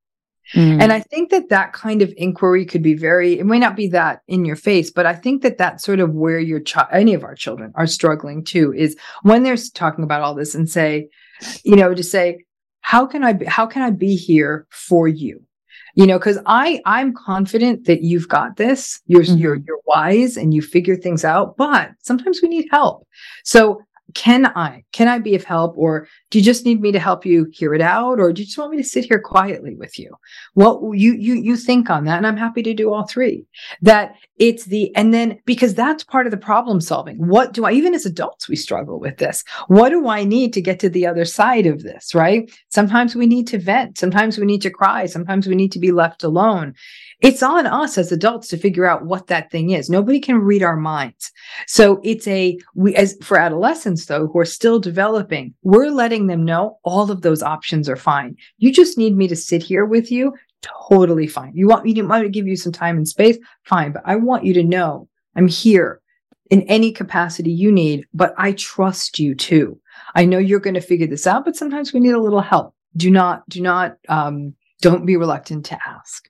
Mm. 0.54 0.82
And 0.82 0.94
I 0.94 1.02
think 1.02 1.30
that 1.32 1.50
that 1.50 1.74
kind 1.74 2.02
of 2.02 2.14
inquiry 2.16 2.66
could 2.66 2.84
be 2.84 2.94
very, 2.94 3.38
it 3.38 3.46
may 3.46 3.60
not 3.60 3.76
be 3.76 3.90
that 3.90 4.22
in 4.30 4.46
your 4.46 4.56
face, 4.56 4.92
but 4.92 5.06
I 5.06 5.14
think 5.14 5.42
that 5.42 5.58
that's 5.58 5.84
sort 5.84 6.00
of 6.00 6.14
where 6.14 6.40
your 6.40 6.62
child, 6.62 6.88
any 6.94 7.16
of 7.16 7.26
our 7.26 7.36
children 7.36 7.74
are 7.76 7.88
struggling 7.88 8.46
too, 8.46 8.74
is 8.74 8.96
when 9.24 9.44
they're 9.44 9.58
talking 9.58 10.06
about 10.06 10.22
all 10.22 10.36
this 10.36 10.56
and 10.56 10.70
say, 10.70 11.10
you 11.66 11.76
know, 11.76 11.94
to 11.94 12.04
say, 12.04 12.46
how 12.80 13.06
can 13.06 13.26
I 13.26 13.34
be, 13.34 13.46
how 13.46 13.66
can 13.66 13.82
I 13.82 13.90
be 13.90 14.16
here 14.16 14.68
for 14.70 15.06
you? 15.06 15.44
You 15.96 16.06
know 16.06 16.20
because 16.20 16.38
i 16.46 16.82
i'm 16.86 17.14
confident 17.14 17.86
that 17.86 18.04
you've 18.04 18.28
got 18.28 18.58
this 18.58 19.02
you're 19.08 19.24
mm-hmm. 19.24 19.38
you're 19.38 19.56
you're 19.56 19.80
wise 19.88 20.38
and 20.38 20.54
you 20.54 20.62
figure 20.62 20.96
things 20.96 21.26
out 21.26 21.58
but 21.58 21.90
sometimes 22.02 22.42
we 22.42 22.48
need 22.48 22.68
help 22.70 23.08
so 23.44 23.82
can 24.16 24.46
I? 24.46 24.86
Can 24.94 25.10
I 25.10 25.20
be 25.20 25.36
of 25.36 25.44
help? 25.44 25.78
Or 25.78 26.08
do 26.32 26.40
you 26.40 26.44
just 26.44 26.66
need 26.66 26.82
me 26.82 26.92
to 26.94 27.00
help 27.00 27.26
you 27.26 27.48
hear 27.52 27.74
it 27.74 27.82
out? 27.82 28.18
Or 28.20 28.32
do 28.32 28.42
you 28.42 28.46
just 28.46 28.58
want 28.58 28.72
me 28.72 28.78
to 28.78 28.84
sit 28.84 29.06
here 29.06 29.20
quietly 29.20 29.76
with 29.76 30.00
you? 30.00 30.16
What 30.54 30.80
you 30.98 31.14
you 31.14 31.36
you 31.36 31.58
think 31.58 31.90
on 31.90 32.06
that? 32.06 32.18
And 32.18 32.26
I'm 32.26 32.38
happy 32.38 32.64
to 32.64 32.74
do 32.74 32.94
all 32.94 33.06
three. 33.06 33.46
That 33.82 34.16
it's 34.40 34.66
the 34.66 34.96
and 34.96 35.14
then 35.14 35.40
because 35.46 35.76
that's 35.76 36.04
part 36.04 36.26
of 36.26 36.32
the 36.32 36.38
problem 36.38 36.80
solving. 36.80 37.18
What 37.18 37.52
do 37.52 37.66
I 37.66 37.74
even 37.74 37.94
as 37.94 38.06
adults 38.06 38.48
we 38.48 38.56
struggle 38.56 39.00
with 39.00 39.18
this? 39.18 39.44
What 39.68 39.90
do 39.90 40.08
I 40.08 40.24
need 40.24 40.54
to 40.54 40.62
get 40.62 40.80
to 40.80 40.90
the 40.90 41.06
other 41.06 41.26
side 41.26 41.66
of 41.66 41.84
this, 41.84 42.16
right? 42.16 42.50
Sometimes 42.70 43.16
we 43.16 43.28
need 43.28 43.48
to 43.48 43.60
vent, 43.60 43.98
sometimes 43.98 44.38
we 44.38 44.46
need 44.46 44.62
to 44.62 44.72
cry, 44.72 45.08
sometimes 45.08 45.46
we 45.46 45.56
need 45.56 45.74
to 45.74 45.80
be 45.80 45.92
left 45.92 46.24
alone 46.24 46.74
it's 47.26 47.42
on 47.42 47.66
us 47.66 47.98
as 47.98 48.12
adults 48.12 48.48
to 48.50 48.58
figure 48.58 48.86
out 48.86 49.06
what 49.06 49.26
that 49.28 49.50
thing 49.50 49.72
is. 49.72 49.90
Nobody 49.90 50.20
can 50.20 50.38
read 50.38 50.62
our 50.62 50.76
minds. 50.76 51.32
So 51.66 52.00
it's 52.04 52.28
a, 52.28 52.60
we, 52.76 52.96
as 52.96 53.18
for 53.24 53.40
adolescents 53.40 54.06
though, 54.06 54.28
who 54.28 54.38
are 54.38 54.46
still 54.46 54.80
developing, 54.80 55.56
we're 55.64 55.90
letting 55.90 56.28
them 56.28 56.46
know 56.46 56.78
all 56.84 57.10
of 57.10 57.24
those 57.24 57.42
options 57.42 57.90
are 57.90 57.96
fine. 57.96 58.36
You 58.60 58.72
just 58.72 59.00
need 59.00 59.18
me 59.18 59.28
to 59.28 59.36
sit 59.36 59.64
here 59.64 59.86
with 59.86 60.12
you. 60.12 60.34
Totally 60.62 61.26
fine. 61.26 61.52
You 61.56 61.68
want 61.68 61.84
me 61.84 61.96
to, 61.96 62.04
want 62.04 62.24
to 62.24 62.30
give 62.30 62.46
you 62.46 62.56
some 62.56 62.72
time 62.72 62.96
and 62.96 63.08
space? 63.08 63.40
Fine. 63.64 63.94
But 63.94 64.04
I 64.06 64.18
want 64.18 64.46
you 64.46 64.54
to 64.54 64.64
know 64.64 65.08
I'm 65.36 65.48
here 65.48 66.02
in 66.52 66.62
any 66.64 66.92
capacity 66.92 67.52
you 67.52 67.72
need, 67.72 68.06
but 68.14 68.36
I 68.38 68.52
trust 68.52 69.18
you 69.18 69.34
too. 69.34 69.80
I 70.14 70.26
know 70.26 70.38
you're 70.38 70.60
going 70.60 70.76
to 70.76 70.80
figure 70.80 71.08
this 71.08 71.26
out, 71.26 71.44
but 71.44 71.56
sometimes 71.56 71.92
we 71.92 72.02
need 72.02 72.14
a 72.14 72.22
little 72.22 72.42
help. 72.42 72.76
Do 72.96 73.10
not, 73.10 73.50
do 73.50 73.62
not, 73.62 73.98
um, 74.10 74.54
don't 74.82 75.08
be 75.08 75.18
reluctant 75.18 75.66
to 75.66 75.80
ask. 75.88 76.30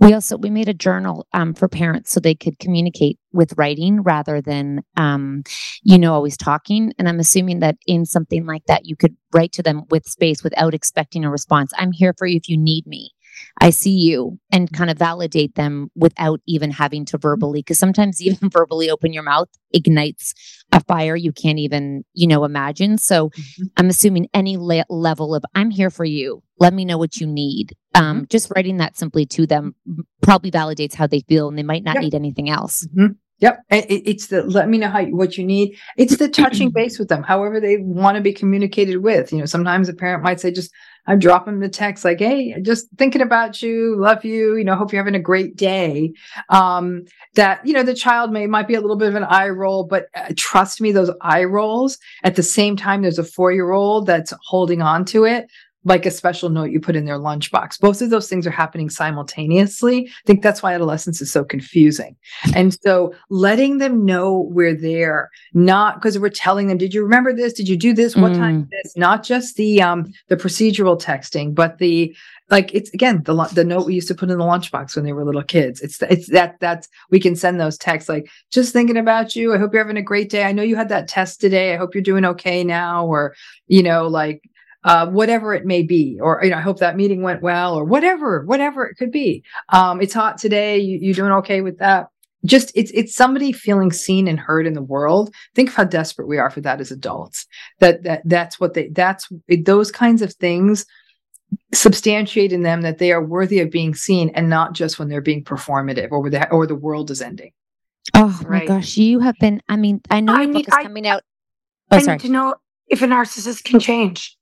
We 0.00 0.14
also 0.14 0.38
we 0.38 0.48
made 0.48 0.68
a 0.68 0.74
journal 0.74 1.26
um, 1.34 1.52
for 1.52 1.68
parents 1.68 2.10
so 2.10 2.20
they 2.20 2.34
could 2.34 2.58
communicate 2.58 3.18
with 3.32 3.52
writing 3.58 4.02
rather 4.02 4.40
than 4.40 4.82
um, 4.96 5.42
you 5.82 5.98
know 5.98 6.14
always 6.14 6.38
talking. 6.38 6.92
And 6.98 7.06
I'm 7.06 7.20
assuming 7.20 7.60
that 7.60 7.76
in 7.86 8.06
something 8.06 8.46
like 8.46 8.64
that, 8.66 8.86
you 8.86 8.96
could 8.96 9.14
write 9.34 9.52
to 9.52 9.62
them 9.62 9.82
with 9.90 10.06
space 10.06 10.42
without 10.42 10.72
expecting 10.72 11.24
a 11.24 11.30
response. 11.30 11.72
I'm 11.76 11.92
here 11.92 12.14
for 12.16 12.26
you 12.26 12.36
if 12.36 12.48
you 12.48 12.56
need 12.56 12.86
me. 12.86 13.10
I 13.60 13.70
see 13.70 13.96
you 13.96 14.38
and 14.50 14.72
kind 14.72 14.90
of 14.90 14.98
validate 14.98 15.54
them 15.54 15.90
without 15.94 16.40
even 16.46 16.70
having 16.70 17.04
to 17.06 17.18
verbally, 17.18 17.60
because 17.60 17.78
sometimes 17.78 18.20
even 18.22 18.50
verbally 18.50 18.90
open 18.90 19.12
your 19.12 19.22
mouth 19.22 19.48
ignites 19.72 20.34
a 20.72 20.82
fire 20.84 21.16
you 21.16 21.32
can't 21.32 21.58
even, 21.58 22.04
you 22.12 22.26
know, 22.26 22.44
imagine. 22.44 22.98
So 22.98 23.28
mm-hmm. 23.28 23.64
I'm 23.76 23.88
assuming 23.88 24.28
any 24.34 24.56
le- 24.56 24.84
level 24.88 25.34
of 25.34 25.44
I'm 25.54 25.70
here 25.70 25.90
for 25.90 26.04
you. 26.04 26.42
Let 26.58 26.74
me 26.74 26.84
know 26.84 26.98
what 26.98 27.16
you 27.16 27.26
need. 27.26 27.74
Um, 27.94 28.16
mm-hmm. 28.16 28.24
Just 28.28 28.52
writing 28.54 28.78
that 28.78 28.96
simply 28.96 29.26
to 29.26 29.46
them 29.46 29.74
probably 30.22 30.50
validates 30.50 30.94
how 30.94 31.06
they 31.06 31.20
feel 31.20 31.48
and 31.48 31.58
they 31.58 31.62
might 31.62 31.84
not 31.84 31.98
need 31.98 32.14
anything 32.14 32.50
else. 32.50 32.86
Mm-hmm. 32.86 33.12
Yep. 33.40 33.64
It's 33.70 34.26
the 34.26 34.42
let 34.42 34.68
me 34.68 34.76
know 34.76 34.90
how 34.90 35.02
what 35.06 35.38
you 35.38 35.44
need. 35.44 35.78
It's 35.96 36.18
the 36.18 36.28
touching 36.28 36.70
base 36.74 36.98
with 36.98 37.08
them, 37.08 37.22
however 37.22 37.58
they 37.58 37.78
want 37.78 38.16
to 38.16 38.22
be 38.22 38.34
communicated 38.34 38.98
with. 38.98 39.32
You 39.32 39.38
know, 39.38 39.46
sometimes 39.46 39.88
a 39.88 39.94
parent 39.94 40.22
might 40.22 40.40
say, 40.40 40.50
just 40.52 40.70
I 41.06 41.16
drop 41.16 41.46
them 41.46 41.60
the 41.60 41.68
text 41.70 42.04
like, 42.04 42.18
"Hey, 42.18 42.60
just 42.60 42.88
thinking 42.98 43.22
about 43.22 43.62
you, 43.62 43.96
love 43.98 44.26
you. 44.26 44.56
You 44.56 44.64
know, 44.64 44.76
hope 44.76 44.92
you're 44.92 45.02
having 45.02 45.14
a 45.14 45.22
great 45.22 45.56
day." 45.56 46.12
Um, 46.50 47.04
that 47.34 47.66
you 47.66 47.72
know, 47.72 47.82
the 47.82 47.94
child 47.94 48.30
may 48.30 48.46
might 48.46 48.68
be 48.68 48.74
a 48.74 48.80
little 48.80 48.96
bit 48.96 49.08
of 49.08 49.14
an 49.14 49.24
eye 49.24 49.48
roll, 49.48 49.84
but 49.84 50.08
uh, 50.14 50.32
trust 50.36 50.82
me, 50.82 50.92
those 50.92 51.10
eye 51.22 51.44
rolls 51.44 51.98
at 52.24 52.36
the 52.36 52.42
same 52.42 52.76
time, 52.76 53.00
there's 53.00 53.18
a 53.18 53.24
four 53.24 53.52
year 53.52 53.72
old 53.72 54.06
that's 54.06 54.34
holding 54.46 54.82
on 54.82 55.06
to 55.06 55.24
it 55.24 55.50
like 55.84 56.04
a 56.04 56.10
special 56.10 56.50
note 56.50 56.70
you 56.70 56.80
put 56.80 56.96
in 56.96 57.06
their 57.06 57.18
lunchbox. 57.18 57.80
Both 57.80 58.02
of 58.02 58.10
those 58.10 58.28
things 58.28 58.46
are 58.46 58.50
happening 58.50 58.90
simultaneously. 58.90 60.06
I 60.08 60.26
think 60.26 60.42
that's 60.42 60.62
why 60.62 60.74
adolescence 60.74 61.22
is 61.22 61.32
so 61.32 61.42
confusing. 61.42 62.16
And 62.54 62.76
so 62.82 63.14
letting 63.30 63.78
them 63.78 64.04
know 64.04 64.48
we're 64.50 64.76
there, 64.76 65.30
not 65.54 65.96
because 65.96 66.18
we're 66.18 66.28
telling 66.28 66.66
them, 66.66 66.76
did 66.76 66.92
you 66.92 67.02
remember 67.02 67.32
this? 67.32 67.54
Did 67.54 67.68
you 67.68 67.76
do 67.76 67.94
this? 67.94 68.14
What 68.14 68.32
mm. 68.32 68.36
time 68.36 68.68
this? 68.70 68.96
Not 68.96 69.22
just 69.22 69.56
the 69.56 69.80
um 69.80 70.12
the 70.28 70.36
procedural 70.36 71.00
texting, 71.00 71.54
but 71.54 71.78
the 71.78 72.14
like 72.50 72.74
it's 72.74 72.92
again 72.92 73.22
the 73.24 73.34
the 73.54 73.64
note 73.64 73.86
we 73.86 73.94
used 73.94 74.08
to 74.08 74.14
put 74.14 74.30
in 74.30 74.38
the 74.38 74.44
lunchbox 74.44 74.96
when 74.96 75.04
they 75.04 75.12
were 75.12 75.24
little 75.24 75.42
kids. 75.42 75.80
It's 75.80 76.02
it's 76.02 76.28
that 76.30 76.56
that's 76.60 76.88
we 77.10 77.20
can 77.20 77.36
send 77.36 77.60
those 77.60 77.78
texts 77.78 78.08
like 78.08 78.28
just 78.50 78.72
thinking 78.72 78.96
about 78.96 79.36
you. 79.36 79.54
I 79.54 79.58
hope 79.58 79.72
you're 79.72 79.82
having 79.82 79.96
a 79.96 80.02
great 80.02 80.30
day. 80.30 80.44
I 80.44 80.52
know 80.52 80.62
you 80.62 80.76
had 80.76 80.88
that 80.88 81.08
test 81.08 81.40
today. 81.40 81.72
I 81.72 81.76
hope 81.76 81.94
you're 81.94 82.02
doing 82.02 82.24
okay 82.24 82.64
now. 82.64 83.06
Or 83.06 83.34
you 83.68 83.82
know 83.82 84.08
like 84.08 84.42
uh, 84.84 85.06
whatever 85.08 85.54
it 85.54 85.66
may 85.66 85.82
be, 85.82 86.18
or 86.20 86.40
you 86.42 86.50
know, 86.50 86.56
I 86.56 86.60
hope 86.60 86.78
that 86.78 86.96
meeting 86.96 87.22
went 87.22 87.42
well, 87.42 87.74
or 87.74 87.84
whatever, 87.84 88.44
whatever 88.46 88.86
it 88.86 88.96
could 88.96 89.12
be. 89.12 89.44
Um, 89.70 90.00
it's 90.00 90.14
hot 90.14 90.38
today. 90.38 90.78
You, 90.78 90.98
you 90.98 91.14
doing 91.14 91.32
okay 91.32 91.60
with 91.60 91.78
that? 91.78 92.08
Just 92.46 92.72
it's 92.74 92.90
it's 92.92 93.14
somebody 93.14 93.52
feeling 93.52 93.92
seen 93.92 94.26
and 94.26 94.40
heard 94.40 94.66
in 94.66 94.72
the 94.72 94.82
world. 94.82 95.34
Think 95.54 95.68
of 95.68 95.74
how 95.74 95.84
desperate 95.84 96.28
we 96.28 96.38
are 96.38 96.50
for 96.50 96.62
that 96.62 96.80
as 96.80 96.90
adults. 96.90 97.46
That 97.80 98.02
that 98.04 98.22
that's 98.24 98.58
what 98.58 98.72
they 98.74 98.88
that's 98.88 99.28
those 99.48 99.90
kinds 99.90 100.22
of 100.22 100.32
things 100.34 100.86
substantiate 101.74 102.52
in 102.52 102.62
them 102.62 102.82
that 102.82 102.98
they 102.98 103.12
are 103.12 103.24
worthy 103.24 103.60
of 103.60 103.70
being 103.70 103.94
seen 103.94 104.30
and 104.30 104.48
not 104.48 104.72
just 104.72 104.98
when 104.98 105.08
they're 105.08 105.20
being 105.20 105.44
performative 105.44 106.10
or 106.10 106.30
the 106.30 106.48
or 106.50 106.66
the 106.66 106.74
world 106.74 107.10
is 107.10 107.20
ending. 107.20 107.52
Oh 108.14 108.40
right. 108.44 108.68
my 108.68 108.76
gosh, 108.76 108.96
you 108.96 109.20
have 109.20 109.36
been. 109.38 109.60
I 109.68 109.76
mean, 109.76 110.00
I 110.10 110.20
know 110.20 110.34
I 110.34 110.42
your 110.42 110.46
need, 110.46 110.66
book 110.66 110.68
is 110.68 110.74
I, 110.74 110.82
coming 110.82 111.06
out. 111.06 111.22
Oh, 111.90 111.96
I 111.96 112.00
sorry. 112.00 112.16
need 112.16 112.22
to 112.22 112.32
know 112.32 112.54
if 112.88 113.02
a 113.02 113.06
narcissist 113.06 113.64
can 113.64 113.80
change. 113.80 114.36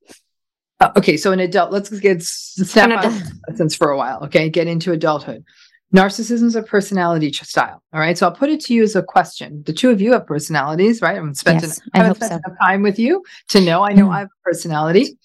Uh, 0.81 0.93
okay, 0.97 1.17
so 1.17 1.33
an 1.33 1.41
adult. 1.41 1.73
Let's 1.73 1.91
get 1.91 2.23
snap 2.23 2.91
out 2.91 3.05
adolescence 3.05 3.75
for 3.75 3.91
a 3.91 3.97
while. 3.97 4.23
Okay, 4.25 4.49
get 4.49 4.69
into 4.69 4.93
adulthood. 4.93 5.45
Narcissism 5.95 6.45
is 6.45 6.55
a 6.55 6.63
personality 6.63 7.33
style. 7.33 7.83
All 7.93 8.01
right, 8.01 8.17
so 8.17 8.27
I'll 8.27 8.35
put 8.35 8.51
it 8.51 8.61
to 8.67 8.75
you 8.75 8.83
as 8.83 8.95
a 8.95 9.03
question. 9.03 9.63
The 9.65 9.73
two 9.73 9.91
of 9.91 10.01
you 10.01 10.13
have 10.13 10.27
personalities, 10.27 11.01
right? 11.01 11.17
I'm 11.17 11.35
spent, 11.35 11.63
yes, 11.63 11.79
an, 11.79 11.85
I 11.95 11.99
haven't 11.99 12.17
spent 12.17 12.33
so. 12.33 12.41
enough 12.45 12.59
time 12.61 12.83
with 12.83 12.99
you 12.99 13.25
to 13.49 13.61
know. 13.61 13.83
I 13.83 13.95
know 13.95 14.09
mm. 14.09 14.15
I 14.15 14.19
have 14.21 14.29
a 14.29 14.43
personality. 14.45 15.19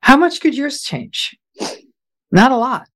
How 0.00 0.16
much 0.16 0.40
could 0.40 0.54
yours 0.54 0.82
change? 0.82 1.36
Not 2.30 2.52
a 2.52 2.56
lot. 2.56 2.86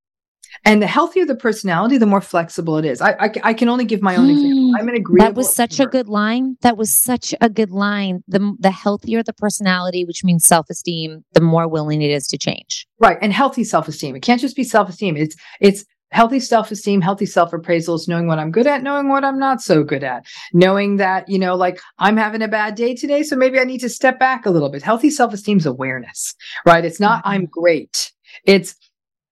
And 0.64 0.82
the 0.82 0.86
healthier 0.86 1.24
the 1.24 1.34
personality, 1.34 1.98
the 1.98 2.06
more 2.06 2.20
flexible 2.20 2.78
it 2.78 2.84
is. 2.84 3.00
I, 3.00 3.12
I, 3.12 3.30
I 3.44 3.54
can 3.54 3.68
only 3.68 3.84
give 3.84 4.02
my 4.02 4.16
own 4.16 4.30
example. 4.30 4.72
I'm 4.78 4.88
an 4.88 4.94
agreeable. 4.94 5.26
That 5.26 5.36
was 5.36 5.54
such 5.54 5.80
a 5.80 5.86
good 5.86 6.08
line. 6.08 6.56
That 6.62 6.76
was 6.76 6.96
such 6.96 7.34
a 7.40 7.48
good 7.48 7.70
line. 7.70 8.22
The 8.28 8.54
the 8.58 8.70
healthier 8.70 9.22
the 9.22 9.32
personality, 9.32 10.04
which 10.04 10.24
means 10.24 10.44
self 10.44 10.66
esteem, 10.70 11.24
the 11.32 11.40
more 11.40 11.68
willing 11.68 12.02
it 12.02 12.10
is 12.10 12.26
to 12.28 12.38
change. 12.38 12.86
Right, 12.98 13.18
and 13.22 13.32
healthy 13.32 13.64
self 13.64 13.88
esteem. 13.88 14.16
It 14.16 14.20
can't 14.20 14.40
just 14.40 14.56
be 14.56 14.64
self 14.64 14.88
esteem. 14.88 15.16
It's 15.16 15.36
it's 15.60 15.84
healthy 16.10 16.40
self 16.40 16.70
esteem, 16.70 17.00
healthy 17.00 17.26
self-appraisals 17.26 18.08
knowing 18.08 18.26
what 18.26 18.38
I'm 18.38 18.50
good 18.50 18.66
at, 18.66 18.82
knowing 18.82 19.08
what 19.08 19.24
I'm 19.24 19.38
not 19.38 19.60
so 19.60 19.82
good 19.82 20.02
at, 20.02 20.26
knowing 20.52 20.96
that, 20.96 21.28
you 21.28 21.38
know, 21.38 21.54
like 21.54 21.80
I'm 21.98 22.16
having 22.16 22.42
a 22.42 22.48
bad 22.48 22.74
day 22.74 22.94
today. 22.94 23.22
So 23.22 23.36
maybe 23.36 23.58
I 23.58 23.64
need 23.64 23.80
to 23.80 23.88
step 23.88 24.18
back 24.18 24.46
a 24.46 24.50
little 24.50 24.70
bit. 24.70 24.82
Healthy 24.82 25.10
self 25.10 25.32
esteem 25.32 25.58
is 25.58 25.66
awareness, 25.66 26.34
right? 26.64 26.84
It's 26.84 27.00
not, 27.00 27.20
mm-hmm. 27.20 27.30
I'm 27.30 27.46
great. 27.46 28.12
It's, 28.44 28.74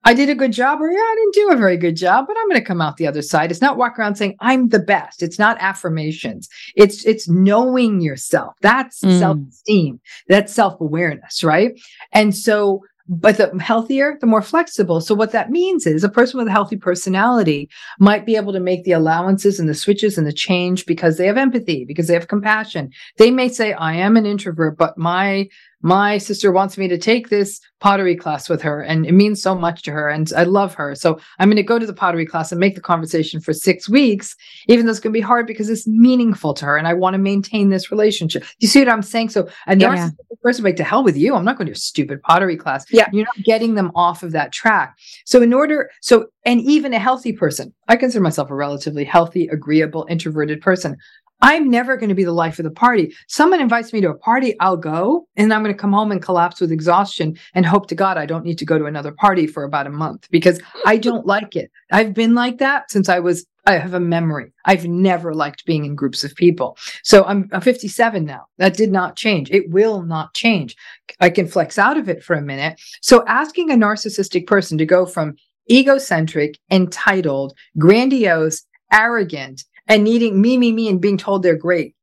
I 0.06 0.14
did 0.14 0.30
a 0.30 0.36
good 0.36 0.52
job, 0.52 0.80
or 0.80 0.88
yeah, 0.88 0.98
I 0.98 1.14
didn't 1.16 1.34
do 1.34 1.52
a 1.52 1.56
very 1.56 1.76
good 1.76 1.96
job, 1.96 2.26
but 2.28 2.36
I'm 2.38 2.48
going 2.48 2.60
to 2.60 2.64
come 2.64 2.80
out 2.80 2.96
the 2.96 3.08
other 3.08 3.22
side. 3.22 3.50
It's 3.50 3.60
not 3.60 3.76
walk 3.76 3.98
around 3.98 4.14
saying 4.14 4.36
I'm 4.38 4.68
the 4.68 4.78
best. 4.78 5.20
It's 5.20 5.36
not 5.36 5.56
affirmations. 5.58 6.48
It's 6.76 7.04
it's 7.04 7.28
knowing 7.28 8.00
yourself. 8.00 8.54
That's 8.62 9.00
mm. 9.00 9.18
self 9.18 9.38
esteem. 9.48 10.00
That's 10.28 10.52
self 10.52 10.80
awareness, 10.80 11.42
right? 11.42 11.72
And 12.12 12.36
so 12.36 12.82
but 13.08 13.36
the 13.36 13.56
healthier, 13.60 14.16
the 14.20 14.26
more 14.26 14.42
flexible. 14.42 15.00
So 15.00 15.14
what 15.14 15.32
that 15.32 15.50
means 15.50 15.86
is 15.86 16.02
a 16.02 16.08
person 16.08 16.38
with 16.38 16.48
a 16.48 16.52
healthy 16.52 16.76
personality 16.76 17.68
might 18.00 18.26
be 18.26 18.36
able 18.36 18.52
to 18.52 18.60
make 18.60 18.84
the 18.84 18.92
allowances 18.92 19.60
and 19.60 19.68
the 19.68 19.74
switches 19.74 20.18
and 20.18 20.26
the 20.26 20.32
change 20.32 20.86
because 20.86 21.16
they 21.16 21.26
have 21.26 21.36
empathy, 21.36 21.84
because 21.84 22.08
they 22.08 22.14
have 22.14 22.28
compassion. 22.28 22.90
They 23.16 23.30
may 23.30 23.48
say, 23.48 23.72
I 23.74 23.94
am 23.94 24.16
an 24.16 24.26
introvert, 24.26 24.76
but 24.76 24.98
my 24.98 25.48
my 25.82 26.18
sister 26.18 26.50
wants 26.50 26.76
me 26.76 26.88
to 26.88 26.98
take 26.98 27.28
this 27.28 27.60
pottery 27.80 28.16
class 28.16 28.48
with 28.48 28.62
her 28.62 28.80
and 28.80 29.04
it 29.04 29.12
means 29.12 29.42
so 29.42 29.54
much 29.54 29.82
to 29.82 29.92
her 29.92 30.08
and 30.08 30.32
I 30.34 30.44
love 30.44 30.74
her. 30.74 30.94
So 30.94 31.20
I'm 31.38 31.48
going 31.48 31.56
to 31.56 31.62
go 31.62 31.78
to 31.78 31.86
the 31.86 31.92
pottery 31.92 32.24
class 32.24 32.50
and 32.50 32.58
make 32.58 32.74
the 32.74 32.80
conversation 32.80 33.40
for 33.40 33.52
6 33.52 33.88
weeks 33.88 34.34
even 34.68 34.86
though 34.86 34.90
it's 34.90 35.00
going 35.00 35.12
to 35.12 35.18
be 35.18 35.20
hard 35.20 35.46
because 35.46 35.68
it's 35.68 35.86
meaningful 35.86 36.54
to 36.54 36.64
her 36.64 36.76
and 36.76 36.88
I 36.88 36.94
want 36.94 37.14
to 37.14 37.18
maintain 37.18 37.68
this 37.68 37.90
relationship. 37.90 38.44
You 38.58 38.68
see 38.68 38.78
what 38.78 38.88
I'm 38.88 39.02
saying? 39.02 39.28
So 39.30 39.48
a 39.66 39.76
yeah. 39.76 39.88
narcissistic 39.88 40.40
person 40.42 40.64
like 40.64 40.76
to 40.76 40.84
hell 40.84 41.04
with 41.04 41.16
you. 41.16 41.34
I'm 41.34 41.44
not 41.44 41.58
going 41.58 41.66
to 41.66 41.72
a 41.72 41.76
stupid 41.76 42.22
pottery 42.22 42.56
class. 42.56 42.86
Yeah. 42.90 43.08
You're 43.12 43.26
not 43.26 43.44
getting 43.44 43.74
them 43.74 43.92
off 43.94 44.22
of 44.22 44.32
that 44.32 44.52
track. 44.52 44.96
So 45.26 45.42
in 45.42 45.52
order 45.52 45.90
so 46.00 46.26
and 46.44 46.60
even 46.62 46.94
a 46.94 46.98
healthy 46.98 47.32
person, 47.32 47.74
I 47.88 47.96
consider 47.96 48.22
myself 48.22 48.50
a 48.50 48.54
relatively 48.54 49.04
healthy, 49.04 49.48
agreeable, 49.48 50.06
introverted 50.08 50.60
person. 50.60 50.96
I'm 51.40 51.70
never 51.70 51.96
going 51.96 52.08
to 52.08 52.14
be 52.14 52.24
the 52.24 52.32
life 52.32 52.58
of 52.58 52.64
the 52.64 52.70
party. 52.70 53.14
Someone 53.28 53.60
invites 53.60 53.92
me 53.92 54.00
to 54.00 54.10
a 54.10 54.16
party, 54.16 54.58
I'll 54.60 54.76
go, 54.76 55.28
and 55.36 55.52
I'm 55.52 55.62
going 55.62 55.74
to 55.74 55.78
come 55.80 55.92
home 55.92 56.10
and 56.10 56.22
collapse 56.22 56.60
with 56.60 56.72
exhaustion 56.72 57.36
and 57.54 57.66
hope 57.66 57.88
to 57.88 57.94
God 57.94 58.16
I 58.16 58.26
don't 58.26 58.44
need 58.44 58.58
to 58.58 58.64
go 58.64 58.78
to 58.78 58.86
another 58.86 59.12
party 59.12 59.46
for 59.46 59.64
about 59.64 59.86
a 59.86 59.90
month 59.90 60.28
because 60.30 60.60
I 60.86 60.96
don't 60.96 61.26
like 61.36 61.54
it. 61.56 61.70
I've 61.92 62.14
been 62.14 62.34
like 62.34 62.58
that 62.58 62.90
since 62.90 63.08
I 63.08 63.18
was, 63.18 63.46
I 63.66 63.76
have 63.76 63.94
a 63.94 64.00
memory. 64.00 64.52
I've 64.64 64.86
never 64.86 65.34
liked 65.34 65.66
being 65.66 65.84
in 65.84 65.94
groups 65.94 66.24
of 66.24 66.34
people. 66.34 66.78
So 67.02 67.24
I'm, 67.24 67.48
I'm 67.52 67.60
57 67.60 68.24
now. 68.24 68.46
That 68.58 68.76
did 68.76 68.90
not 68.90 69.16
change. 69.16 69.50
It 69.50 69.70
will 69.70 70.02
not 70.02 70.34
change. 70.34 70.74
I 71.20 71.30
can 71.30 71.48
flex 71.48 71.78
out 71.78 71.98
of 71.98 72.08
it 72.08 72.22
for 72.22 72.34
a 72.34 72.42
minute. 72.42 72.80
So 73.02 73.24
asking 73.26 73.70
a 73.70 73.74
narcissistic 73.74 74.46
person 74.46 74.78
to 74.78 74.86
go 74.86 75.04
from 75.04 75.36
egocentric, 75.70 76.58
entitled, 76.70 77.54
grandiose, 77.78 78.64
arrogant, 78.92 79.64
and 79.88 80.04
needing 80.04 80.40
me, 80.40 80.56
me, 80.56 80.72
me, 80.72 80.88
and 80.88 81.00
being 81.00 81.18
told 81.18 81.42
they're 81.42 81.56
great. 81.56 81.94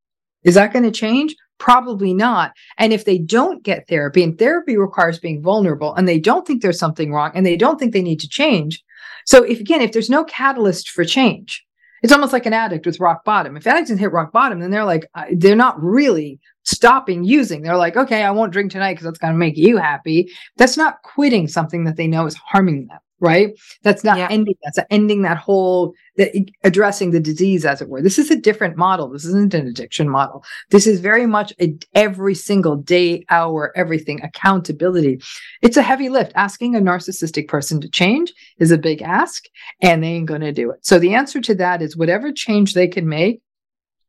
Is 0.43 0.55
that 0.55 0.73
going 0.73 0.83
to 0.83 0.91
change? 0.91 1.35
Probably 1.57 2.13
not. 2.13 2.51
And 2.77 2.91
if 2.91 3.05
they 3.05 3.17
don't 3.17 3.63
get 3.63 3.87
therapy, 3.87 4.23
and 4.23 4.37
therapy 4.37 4.77
requires 4.77 5.19
being 5.19 5.41
vulnerable, 5.41 5.93
and 5.93 6.07
they 6.07 6.19
don't 6.19 6.45
think 6.45 6.61
there's 6.61 6.79
something 6.79 7.11
wrong, 7.13 7.31
and 7.33 7.45
they 7.45 7.55
don't 7.55 7.79
think 7.79 7.93
they 7.93 8.01
need 8.01 8.19
to 8.21 8.27
change. 8.27 8.83
So, 9.25 9.43
if 9.43 9.59
again, 9.59 9.81
if 9.81 9.93
there's 9.93 10.09
no 10.09 10.25
catalyst 10.25 10.89
for 10.89 11.05
change, 11.05 11.63
it's 12.01 12.11
almost 12.11 12.33
like 12.33 12.45
an 12.45 12.53
addict 12.53 12.85
with 12.85 12.99
rock 12.99 13.23
bottom. 13.23 13.55
If 13.55 13.65
addicts 13.65 13.91
hit 13.91 14.11
rock 14.11 14.33
bottom, 14.33 14.59
then 14.59 14.71
they're 14.71 14.83
like, 14.83 15.07
uh, 15.15 15.25
they're 15.37 15.55
not 15.55 15.81
really 15.81 16.39
stopping 16.63 17.23
using. 17.23 17.61
They're 17.61 17.77
like, 17.77 17.95
okay, 17.95 18.23
I 18.23 18.31
won't 18.31 18.51
drink 18.51 18.71
tonight 18.71 18.93
because 18.93 19.05
that's 19.05 19.19
going 19.19 19.33
to 19.33 19.39
make 19.39 19.55
you 19.55 19.77
happy. 19.77 20.29
That's 20.57 20.75
not 20.75 21.01
quitting 21.03 21.47
something 21.47 21.85
that 21.85 21.95
they 21.95 22.07
know 22.07 22.25
is 22.25 22.35
harming 22.35 22.87
them 22.87 22.99
right? 23.23 23.57
That's 23.83 24.03
not 24.03 24.17
yeah. 24.17 24.27
ending. 24.29 24.55
That's 24.63 24.79
ending 24.91 25.21
that 25.21 25.37
whole 25.37 25.93
the, 26.15 26.47
addressing 26.63 27.11
the 27.11 27.19
disease, 27.19 27.65
as 27.65 27.81
it 27.81 27.89
were. 27.89 28.01
This 28.01 28.19
is 28.19 28.29
a 28.29 28.35
different 28.35 28.77
model. 28.77 29.09
This 29.09 29.25
isn't 29.25 29.53
an 29.53 29.67
addiction 29.67 30.09
model. 30.09 30.43
This 30.69 30.87
is 30.87 30.99
very 30.99 31.25
much 31.25 31.53
a 31.59 31.75
every 31.93 32.35
single 32.35 32.75
day, 32.75 33.25
hour, 33.29 33.71
everything 33.75 34.23
accountability. 34.23 35.21
It's 35.61 35.77
a 35.77 35.81
heavy 35.81 36.09
lift. 36.09 36.31
Asking 36.35 36.75
a 36.75 36.79
narcissistic 36.79 37.47
person 37.47 37.81
to 37.81 37.89
change 37.89 38.33
is 38.59 38.71
a 38.71 38.77
big 38.77 39.01
ask, 39.01 39.45
and 39.81 40.03
they 40.03 40.09
ain't 40.09 40.27
going 40.27 40.41
to 40.41 40.51
do 40.51 40.71
it. 40.71 40.85
So 40.85 40.99
the 40.99 41.15
answer 41.15 41.41
to 41.41 41.55
that 41.55 41.81
is 41.81 41.97
whatever 41.97 42.31
change 42.31 42.73
they 42.73 42.87
can 42.87 43.07
make 43.07 43.41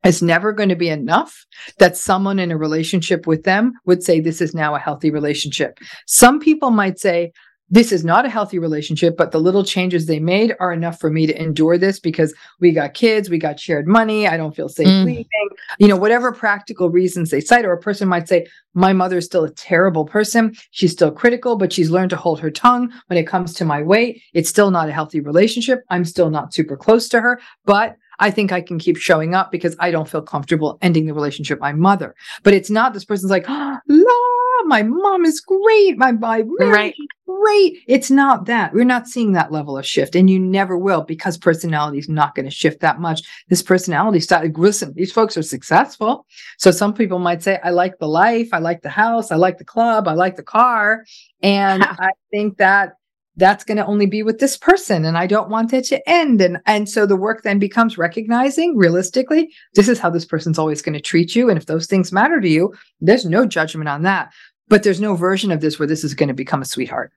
is 0.05 0.23
never 0.23 0.53
going 0.53 0.69
to 0.69 0.77
be 0.77 0.91
enough 0.91 1.47
that 1.79 1.97
someone 1.97 2.39
in 2.39 2.51
a 2.51 2.59
relationship 2.59 3.27
with 3.27 3.45
them 3.45 3.73
would 3.87 4.03
say 4.03 4.21
this 4.21 4.41
is 4.41 4.55
now 4.55 4.75
a 4.75 4.79
healthy 4.79 5.11
relationship. 5.11 5.79
Some 6.07 6.39
people 6.39 6.71
might 6.71 6.99
say, 6.99 7.33
this 7.71 7.93
is 7.93 8.05
not 8.05 8.27
a 8.27 8.31
healthy 8.31 8.59
relationship, 8.59 9.17
but 9.17 9.33
the 9.33 9.41
little 9.41 9.65
changes 9.65 10.07
they 10.07 10.21
made 10.21 10.55
are 10.61 10.73
enough 10.73 11.01
for 11.01 11.11
me 11.11 11.27
to 11.27 11.43
endure 11.43 11.79
this 11.79 11.99
because 11.99 12.35
we 12.61 12.73
got 12.73 12.95
kids, 12.95 13.31
we 13.31 13.39
got 13.39 13.59
shared 13.59 13.87
money, 13.87 14.29
I 14.29 14.37
don't 14.37 14.55
feel 14.55 14.69
safe 14.69 14.87
mm. 14.87 15.05
leaving, 15.05 15.49
you 15.79 15.89
know, 15.89 15.97
whatever 15.97 16.31
practical 16.31 16.91
reasons 16.91 17.31
they 17.31 17.41
cite. 17.41 17.65
Or 17.65 17.73
a 17.73 17.81
person 17.81 18.07
might 18.07 18.29
say, 18.29 18.47
My 18.75 18.93
mother's 18.93 19.25
still 19.25 19.45
a 19.45 19.51
terrible 19.51 20.05
person. 20.05 20.55
She's 20.73 20.93
still 20.93 21.11
critical, 21.11 21.57
but 21.57 21.73
she's 21.73 21.91
learned 21.91 22.11
to 22.11 22.17
hold 22.17 22.39
her 22.41 22.51
tongue 22.51 22.93
when 23.07 23.19
it 23.19 23.27
comes 23.27 23.55
to 23.55 23.65
my 23.65 23.83
weight. 23.83 24.23
It's 24.35 24.51
still 24.51 24.71
not 24.71 24.89
a 24.89 24.93
healthy 24.93 25.21
relationship. 25.21 25.85
I'm 25.89 26.05
still 26.05 26.31
not 26.31 26.53
super 26.53 26.77
close 26.77 27.09
to 27.11 27.21
her, 27.21 27.41
but 27.65 27.97
I 28.19 28.31
think 28.31 28.53
I 28.53 28.61
can 28.61 28.79
keep 28.79 28.97
showing 28.97 29.35
up 29.35 29.51
because 29.51 29.75
I 29.81 29.91
don't 29.91 30.09
feel 30.09 30.23
comfortable 30.23 30.79
ending 30.83 31.07
the 31.07 31.15
relationship 31.15 31.57
with 31.57 31.63
my 31.63 31.73
mother. 31.73 32.15
But 32.43 32.55
it's 32.55 32.71
not 32.71 32.93
this 32.93 33.05
person's 33.05 33.31
like, 33.31 33.47
oh, 33.49 34.65
my 34.67 34.83
mom 34.83 35.25
is 35.25 35.41
great. 35.41 35.99
My, 35.99 36.13
my 36.13 36.45
marriage 36.59 36.75
right. 36.75 36.95
is 36.99 37.07
great. 37.41 37.79
It's 37.87 38.11
not 38.11 38.47
that. 38.47 38.73
We're 38.73 38.85
not 38.85 39.09
seeing 39.09 39.33
that 39.33 39.53
level 39.53 39.77
of 39.77 39.87
shift. 39.87 40.15
And 40.15 40.29
you 40.29 40.39
never 40.39 40.77
will 40.77 41.03
because 41.03 41.37
personality 41.37 41.99
is 41.99 42.09
not 42.09 42.35
going 42.35 42.47
to 42.47 42.51
shift 42.51 42.81
that 42.81 43.01
much. 43.01 43.23
This 43.49 43.63
personality 43.63 44.21
style, 44.21 44.49
listen, 44.55 44.93
these 44.95 45.13
folks 45.13 45.37
are 45.37 45.43
successful. 45.43 46.27
So 46.59 46.71
some 46.71 46.95
people 46.95 47.19
might 47.19 47.43
say, 47.43 47.59
I 47.63 47.71
like 47.71 47.99
the 47.99 48.09
life. 48.09 48.49
I 48.53 48.59
like 48.59 48.83
the 48.83 48.91
house. 48.91 49.31
I 49.31 49.37
like 49.37 49.59
the 49.59 49.65
club. 49.65 50.09
I 50.09 50.15
like 50.15 50.37
the 50.37 50.43
car. 50.43 51.05
And 51.43 51.83
I 51.85 52.11
think 52.31 52.59
that 52.59 52.95
that's 53.37 53.65
going 53.65 53.77
to 53.79 53.87
only 53.87 54.07
be 54.07 54.23
with 54.23 54.39
this 54.39 54.57
person 54.57 55.05
and 55.05 55.19
i 55.19 55.27
don't 55.27 55.51
want 55.51 55.73
it 55.73 55.85
to 55.85 56.09
end 56.09 56.41
and 56.41 56.59
and 56.67 56.89
so 56.89 57.05
the 57.05 57.17
work 57.17 57.43
then 57.43 57.59
becomes 57.59 57.99
recognizing 57.99 58.77
realistically 58.77 59.53
this 59.75 59.89
is 59.89 59.99
how 59.99 60.09
this 60.09 60.25
person's 60.25 60.59
always 60.59 60.83
going 60.83 60.93
to 60.93 61.01
treat 61.01 61.35
you 61.35 61.49
and 61.49 61.59
if 61.59 61.67
those 61.67 61.87
things 61.89 62.13
matter 62.13 62.41
to 62.41 62.49
you 62.49 62.73
there's 63.01 63.25
no 63.25 63.45
judgment 63.45 63.89
on 63.89 64.03
that 64.03 64.33
but 64.69 64.83
there's 64.83 65.01
no 65.01 65.15
version 65.15 65.51
of 65.51 65.61
this 65.61 65.79
where 65.79 65.89
this 65.89 66.05
is 66.05 66.15
going 66.15 66.29
to 66.29 66.35
become 66.35 66.63
a 66.63 66.65
sweetheart 66.65 67.13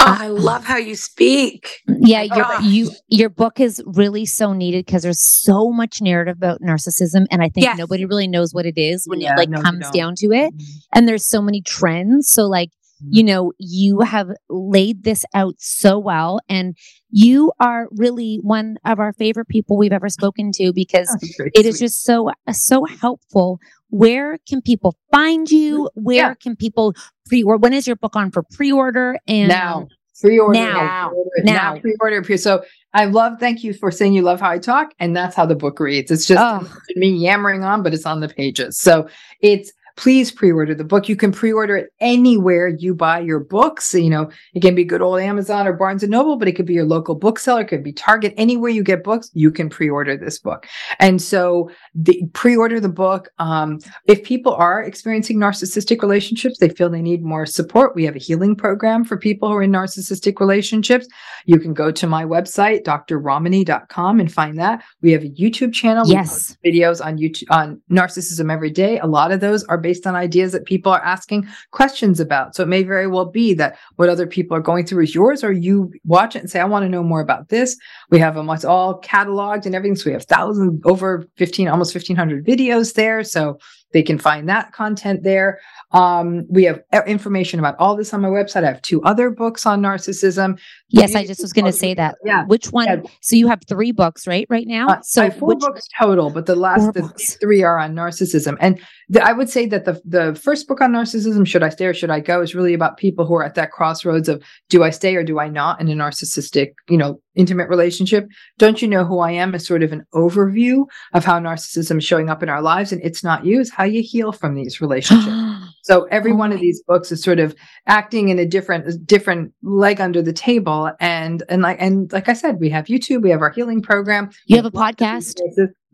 Oh, 0.00 0.16
I 0.18 0.28
love 0.28 0.64
how 0.64 0.76
you 0.76 0.96
speak. 0.96 1.80
Yeah, 1.86 2.22
your 2.22 2.46
oh. 2.46 2.60
you 2.60 2.90
your 3.08 3.28
book 3.28 3.60
is 3.60 3.82
really 3.86 4.24
so 4.24 4.52
needed 4.52 4.86
because 4.86 5.02
there's 5.02 5.20
so 5.20 5.70
much 5.70 6.00
narrative 6.00 6.36
about 6.36 6.62
narcissism, 6.62 7.26
and 7.30 7.42
I 7.42 7.48
think 7.50 7.64
yes. 7.66 7.78
nobody 7.78 8.06
really 8.06 8.26
knows 8.26 8.54
what 8.54 8.64
it 8.66 8.78
is 8.78 9.06
when 9.06 9.20
yeah, 9.20 9.34
it 9.34 9.36
like 9.38 9.50
no, 9.50 9.60
comes 9.60 9.90
down 9.90 10.14
to 10.16 10.32
it. 10.32 10.54
Mm-hmm. 10.54 10.64
And 10.94 11.08
there's 11.08 11.26
so 11.26 11.42
many 11.42 11.60
trends. 11.60 12.28
So 12.28 12.46
like 12.46 12.70
you 13.08 13.24
know, 13.24 13.52
you 13.58 14.00
have 14.00 14.30
laid 14.48 15.04
this 15.04 15.24
out 15.34 15.54
so 15.58 15.98
well. 15.98 16.40
And 16.48 16.76
you 17.10 17.52
are 17.60 17.88
really 17.92 18.36
one 18.42 18.78
of 18.84 18.98
our 18.98 19.12
favorite 19.12 19.48
people 19.48 19.76
we've 19.76 19.92
ever 19.92 20.08
spoken 20.08 20.52
to 20.52 20.72
because 20.72 21.08
oh, 21.40 21.44
it 21.54 21.66
is 21.66 21.78
just 21.78 22.04
so, 22.04 22.30
so 22.52 22.84
helpful. 22.84 23.58
Where 23.90 24.38
can 24.48 24.62
people 24.62 24.96
find 25.10 25.50
you? 25.50 25.84
Mm-hmm. 25.84 26.02
Where 26.02 26.16
yeah. 26.16 26.34
can 26.34 26.56
people 26.56 26.94
pre 27.26 27.42
or 27.42 27.56
when 27.56 27.72
is 27.72 27.86
your 27.86 27.96
book 27.96 28.16
on 28.16 28.30
for 28.30 28.42
pre 28.42 28.70
order? 28.70 29.18
And 29.26 29.48
now, 29.48 29.88
pre 30.20 30.38
order 30.38 30.58
now, 30.58 31.12
now, 31.42 31.78
pre 31.78 31.96
order. 32.00 32.22
pre- 32.22 32.36
So 32.36 32.62
I 32.92 33.06
love, 33.06 33.38
thank 33.40 33.64
you 33.64 33.72
for 33.72 33.90
saying 33.90 34.12
you 34.12 34.22
love 34.22 34.40
how 34.40 34.50
I 34.50 34.58
talk. 34.58 34.94
And 34.98 35.16
that's 35.16 35.34
how 35.34 35.46
the 35.46 35.56
book 35.56 35.80
reads. 35.80 36.10
It's 36.10 36.26
just 36.26 36.40
oh. 36.40 36.72
me 36.96 37.08
yammering 37.10 37.64
on, 37.64 37.82
but 37.82 37.94
it's 37.94 38.06
on 38.06 38.20
the 38.20 38.28
pages. 38.28 38.78
So 38.78 39.08
it's, 39.40 39.72
please 40.00 40.32
pre-order 40.32 40.74
the 40.74 40.82
book. 40.82 41.10
You 41.10 41.14
can 41.14 41.30
pre-order 41.30 41.76
it 41.76 41.92
anywhere 42.00 42.68
you 42.68 42.94
buy 42.94 43.20
your 43.20 43.38
books. 43.38 43.92
You 43.92 44.08
know, 44.08 44.30
it 44.54 44.60
can 44.60 44.74
be 44.74 44.82
good 44.82 45.02
old 45.02 45.20
Amazon 45.20 45.66
or 45.66 45.74
Barnes 45.74 46.02
and 46.02 46.10
Noble, 46.10 46.36
but 46.36 46.48
it 46.48 46.52
could 46.52 46.64
be 46.64 46.72
your 46.72 46.86
local 46.86 47.14
bookseller, 47.14 47.60
it 47.60 47.68
could 47.68 47.84
be 47.84 47.92
Target, 47.92 48.32
anywhere 48.38 48.70
you 48.70 48.82
get 48.82 49.04
books, 49.04 49.30
you 49.34 49.50
can 49.50 49.68
pre-order 49.68 50.16
this 50.16 50.38
book. 50.38 50.66
And 51.00 51.20
so 51.20 51.70
the 51.94 52.26
pre-order 52.32 52.80
the 52.80 52.88
book. 52.88 53.28
Um, 53.38 53.78
if 54.06 54.24
people 54.24 54.54
are 54.54 54.82
experiencing 54.82 55.38
narcissistic 55.38 56.00
relationships, 56.00 56.58
they 56.58 56.70
feel 56.70 56.88
they 56.88 57.02
need 57.02 57.22
more 57.22 57.44
support. 57.44 57.94
We 57.94 58.04
have 58.06 58.16
a 58.16 58.20
healing 58.20 58.56
program 58.56 59.04
for 59.04 59.18
people 59.18 59.48
who 59.48 59.56
are 59.56 59.62
in 59.62 59.70
narcissistic 59.70 60.40
relationships. 60.40 61.06
You 61.44 61.58
can 61.58 61.74
go 61.74 61.90
to 61.90 62.06
my 62.06 62.24
website, 62.24 62.84
drramani.com 62.84 64.20
and 64.20 64.32
find 64.32 64.58
that. 64.58 64.82
We 65.02 65.12
have 65.12 65.24
a 65.24 65.28
YouTube 65.28 65.74
channel. 65.74 66.08
Yes. 66.08 66.56
videos 66.64 67.04
on 67.04 67.18
YouTube 67.18 67.50
on 67.50 67.82
narcissism 67.90 68.50
every 68.50 68.70
day. 68.70 68.98
A 68.98 69.06
lot 69.06 69.30
of 69.30 69.40
those 69.40 69.64
are 69.64 69.76
based 69.76 69.89
based 69.90 70.06
on 70.06 70.14
ideas 70.14 70.52
that 70.52 70.66
people 70.66 70.92
are 70.92 71.02
asking 71.02 71.48
questions 71.72 72.20
about. 72.20 72.54
So 72.54 72.62
it 72.62 72.68
may 72.68 72.84
very 72.84 73.08
well 73.08 73.24
be 73.24 73.54
that 73.54 73.76
what 73.96 74.08
other 74.08 74.24
people 74.24 74.56
are 74.56 74.60
going 74.60 74.86
through 74.86 75.02
is 75.02 75.16
yours, 75.16 75.42
or 75.42 75.50
you 75.50 75.92
watch 76.04 76.36
it 76.36 76.38
and 76.38 76.48
say, 76.48 76.60
I 76.60 76.64
want 76.64 76.84
to 76.84 76.88
know 76.88 77.02
more 77.02 77.20
about 77.20 77.48
this. 77.48 77.76
We 78.08 78.20
have 78.20 78.36
them 78.36 78.48
it's 78.50 78.64
all 78.64 79.00
cataloged 79.00 79.66
and 79.66 79.74
everything. 79.74 79.96
So 79.96 80.06
we 80.06 80.12
have 80.12 80.26
thousands, 80.26 80.80
over 80.84 81.26
15, 81.38 81.66
almost 81.66 81.92
1500 81.92 82.46
videos 82.46 82.94
there. 82.94 83.24
So 83.24 83.58
they 83.92 84.04
can 84.04 84.16
find 84.16 84.48
that 84.48 84.72
content 84.72 85.24
there. 85.24 85.58
Um, 85.92 86.46
we 86.48 86.64
have 86.64 86.82
information 87.06 87.58
about 87.58 87.74
all 87.78 87.96
this 87.96 88.14
on 88.14 88.20
my 88.20 88.28
website. 88.28 88.62
I 88.62 88.68
have 88.68 88.82
two 88.82 89.02
other 89.02 89.30
books 89.30 89.66
on 89.66 89.82
narcissism. 89.82 90.58
Yes, 90.88 91.14
I 91.14 91.26
just 91.26 91.40
was 91.42 91.52
going 91.52 91.64
to 91.64 91.72
say 91.72 91.94
that. 91.94 92.16
Yeah. 92.24 92.44
Which 92.46 92.66
one? 92.68 92.86
Yeah. 92.86 93.02
So 93.20 93.36
you 93.36 93.48
have 93.48 93.60
three 93.68 93.92
books, 93.92 94.26
right? 94.26 94.46
Right 94.48 94.66
now. 94.66 94.88
Uh, 94.88 95.00
so 95.02 95.30
four 95.30 95.48
which, 95.48 95.58
books 95.60 95.88
total, 95.98 96.30
but 96.30 96.46
the 96.46 96.56
last 96.56 96.94
the 96.94 97.08
three 97.40 97.62
are 97.62 97.78
on 97.78 97.94
narcissism. 97.94 98.56
And 98.60 98.80
the, 99.08 99.22
I 99.22 99.32
would 99.32 99.48
say 99.48 99.66
that 99.66 99.84
the 99.84 100.00
the 100.04 100.34
first 100.34 100.68
book 100.68 100.80
on 100.80 100.92
narcissism, 100.92 101.46
should 101.46 101.62
I 101.62 101.68
stay 101.68 101.86
or 101.86 101.94
should 101.94 102.10
I 102.10 102.20
go, 102.20 102.40
is 102.40 102.54
really 102.54 102.74
about 102.74 102.96
people 102.96 103.26
who 103.26 103.34
are 103.34 103.44
at 103.44 103.54
that 103.56 103.72
crossroads 103.72 104.28
of 104.28 104.42
do 104.68 104.84
I 104.84 104.90
stay 104.90 105.16
or 105.16 105.24
do 105.24 105.38
I 105.40 105.48
not 105.48 105.80
in 105.80 105.88
a 105.88 105.94
narcissistic, 105.94 106.72
you 106.88 106.98
know, 106.98 107.20
intimate 107.34 107.68
relationship. 107.68 108.28
Don't 108.58 108.82
you 108.82 108.88
know 108.88 109.04
who 109.04 109.20
I 109.20 109.32
am? 109.32 109.54
Is 109.54 109.66
sort 109.66 109.82
of 109.82 109.92
an 109.92 110.04
overview 110.14 110.86
of 111.14 111.24
how 111.24 111.38
narcissism 111.38 111.98
is 111.98 112.04
showing 112.04 112.30
up 112.30 112.42
in 112.42 112.48
our 112.48 112.62
lives, 112.62 112.92
and 112.92 113.00
it's 113.04 113.24
not 113.24 113.44
you. 113.44 113.60
Is 113.60 113.70
how 113.70 113.84
you 113.84 114.02
heal 114.02 114.32
from 114.32 114.54
these 114.54 114.80
relationships. 114.80 115.26
So 115.82 116.04
every 116.10 116.32
one 116.32 116.52
of 116.52 116.60
these 116.60 116.82
books 116.82 117.10
is 117.10 117.22
sort 117.22 117.38
of 117.38 117.54
acting 117.86 118.28
in 118.28 118.38
a 118.38 118.46
different 118.46 119.06
different 119.06 119.52
leg 119.62 120.00
under 120.00 120.22
the 120.22 120.32
table. 120.32 120.90
And 121.00 121.42
and 121.48 121.62
like 121.62 121.78
and 121.80 122.12
like 122.12 122.28
I 122.28 122.34
said, 122.34 122.60
we 122.60 122.68
have 122.70 122.86
YouTube, 122.86 123.22
we 123.22 123.30
have 123.30 123.42
our 123.42 123.50
healing 123.50 123.82
program. 123.82 124.30
You 124.46 124.56
have, 124.56 124.66
a 124.66 124.70
podcast. 124.70 125.38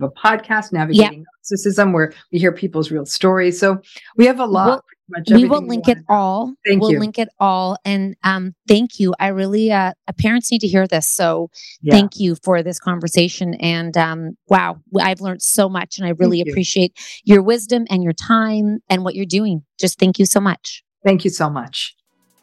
a 0.01 0.09
podcast, 0.09 0.73
navigating 0.73 1.21
yep. 1.21 1.27
Narcissism, 1.53 1.93
where 1.93 2.13
we 2.33 2.39
hear 2.39 2.53
people's 2.53 2.91
real 2.91 3.07
stories. 3.07 3.59
So 3.59 3.81
we 4.17 4.27
have 4.27 4.41
a 4.41 4.47
lot. 4.47 4.67
Well, 4.67 4.83
we 5.31 5.45
will 5.45 5.65
link 5.65 5.89
it 5.89 5.99
all. 6.09 6.55
Thank 6.67 6.83
we'll 6.83 6.93
you. 6.93 6.99
link 6.99 7.19
it 7.19 7.29
all. 7.39 7.77
And 7.85 8.17
um, 8.25 8.55
thank 8.67 8.99
you. 8.99 9.15
I 9.21 9.29
really, 9.29 9.71
uh, 9.71 9.93
parents 10.19 10.51
need 10.51 10.61
to 10.63 10.67
hear 10.67 10.87
this. 10.89 11.09
So 11.09 11.51
yeah. 11.81 11.95
thank 11.95 12.19
you 12.19 12.37
for 12.43 12.63
this 12.63 12.81
conversation. 12.81 13.55
And 13.55 13.97
um, 13.97 14.37
wow, 14.49 14.81
I've 15.01 15.21
learned 15.21 15.43
so 15.43 15.69
much 15.69 15.99
and 15.99 16.07
I 16.07 16.11
really 16.11 16.39
you. 16.39 16.51
appreciate 16.51 16.99
your 17.25 17.43
wisdom 17.43 17.87
and 17.89 18.03
your 18.03 18.15
time 18.15 18.81
and 18.89 19.05
what 19.05 19.15
you're 19.15 19.27
doing. 19.27 19.63
Just 19.79 20.01
thank 20.01 20.19
you 20.19 20.27
so 20.27 20.41
much. 20.41 20.83
Thank 21.05 21.25
you 21.25 21.31
so 21.31 21.49
much. 21.49 21.95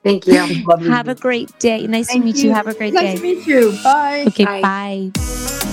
Thank 0.03 0.27
you. 0.27 0.35
Have 0.89 1.07
a 1.07 1.15
great 1.15 1.57
day. 1.59 1.85
Nice 1.87 2.07
thank 2.07 2.21
to 2.21 2.25
meet 2.25 2.37
you. 2.37 2.45
you. 2.45 2.53
Have 2.53 2.67
a 2.67 2.73
great 2.73 2.93
nice 2.93 3.03
day. 3.03 3.09
Nice 3.11 3.19
to 3.19 3.23
meet 3.23 3.47
you. 3.47 3.77
Bye. 3.83 4.25
Okay, 4.27 4.45
bye. 4.45 4.61
bye. 4.61 5.72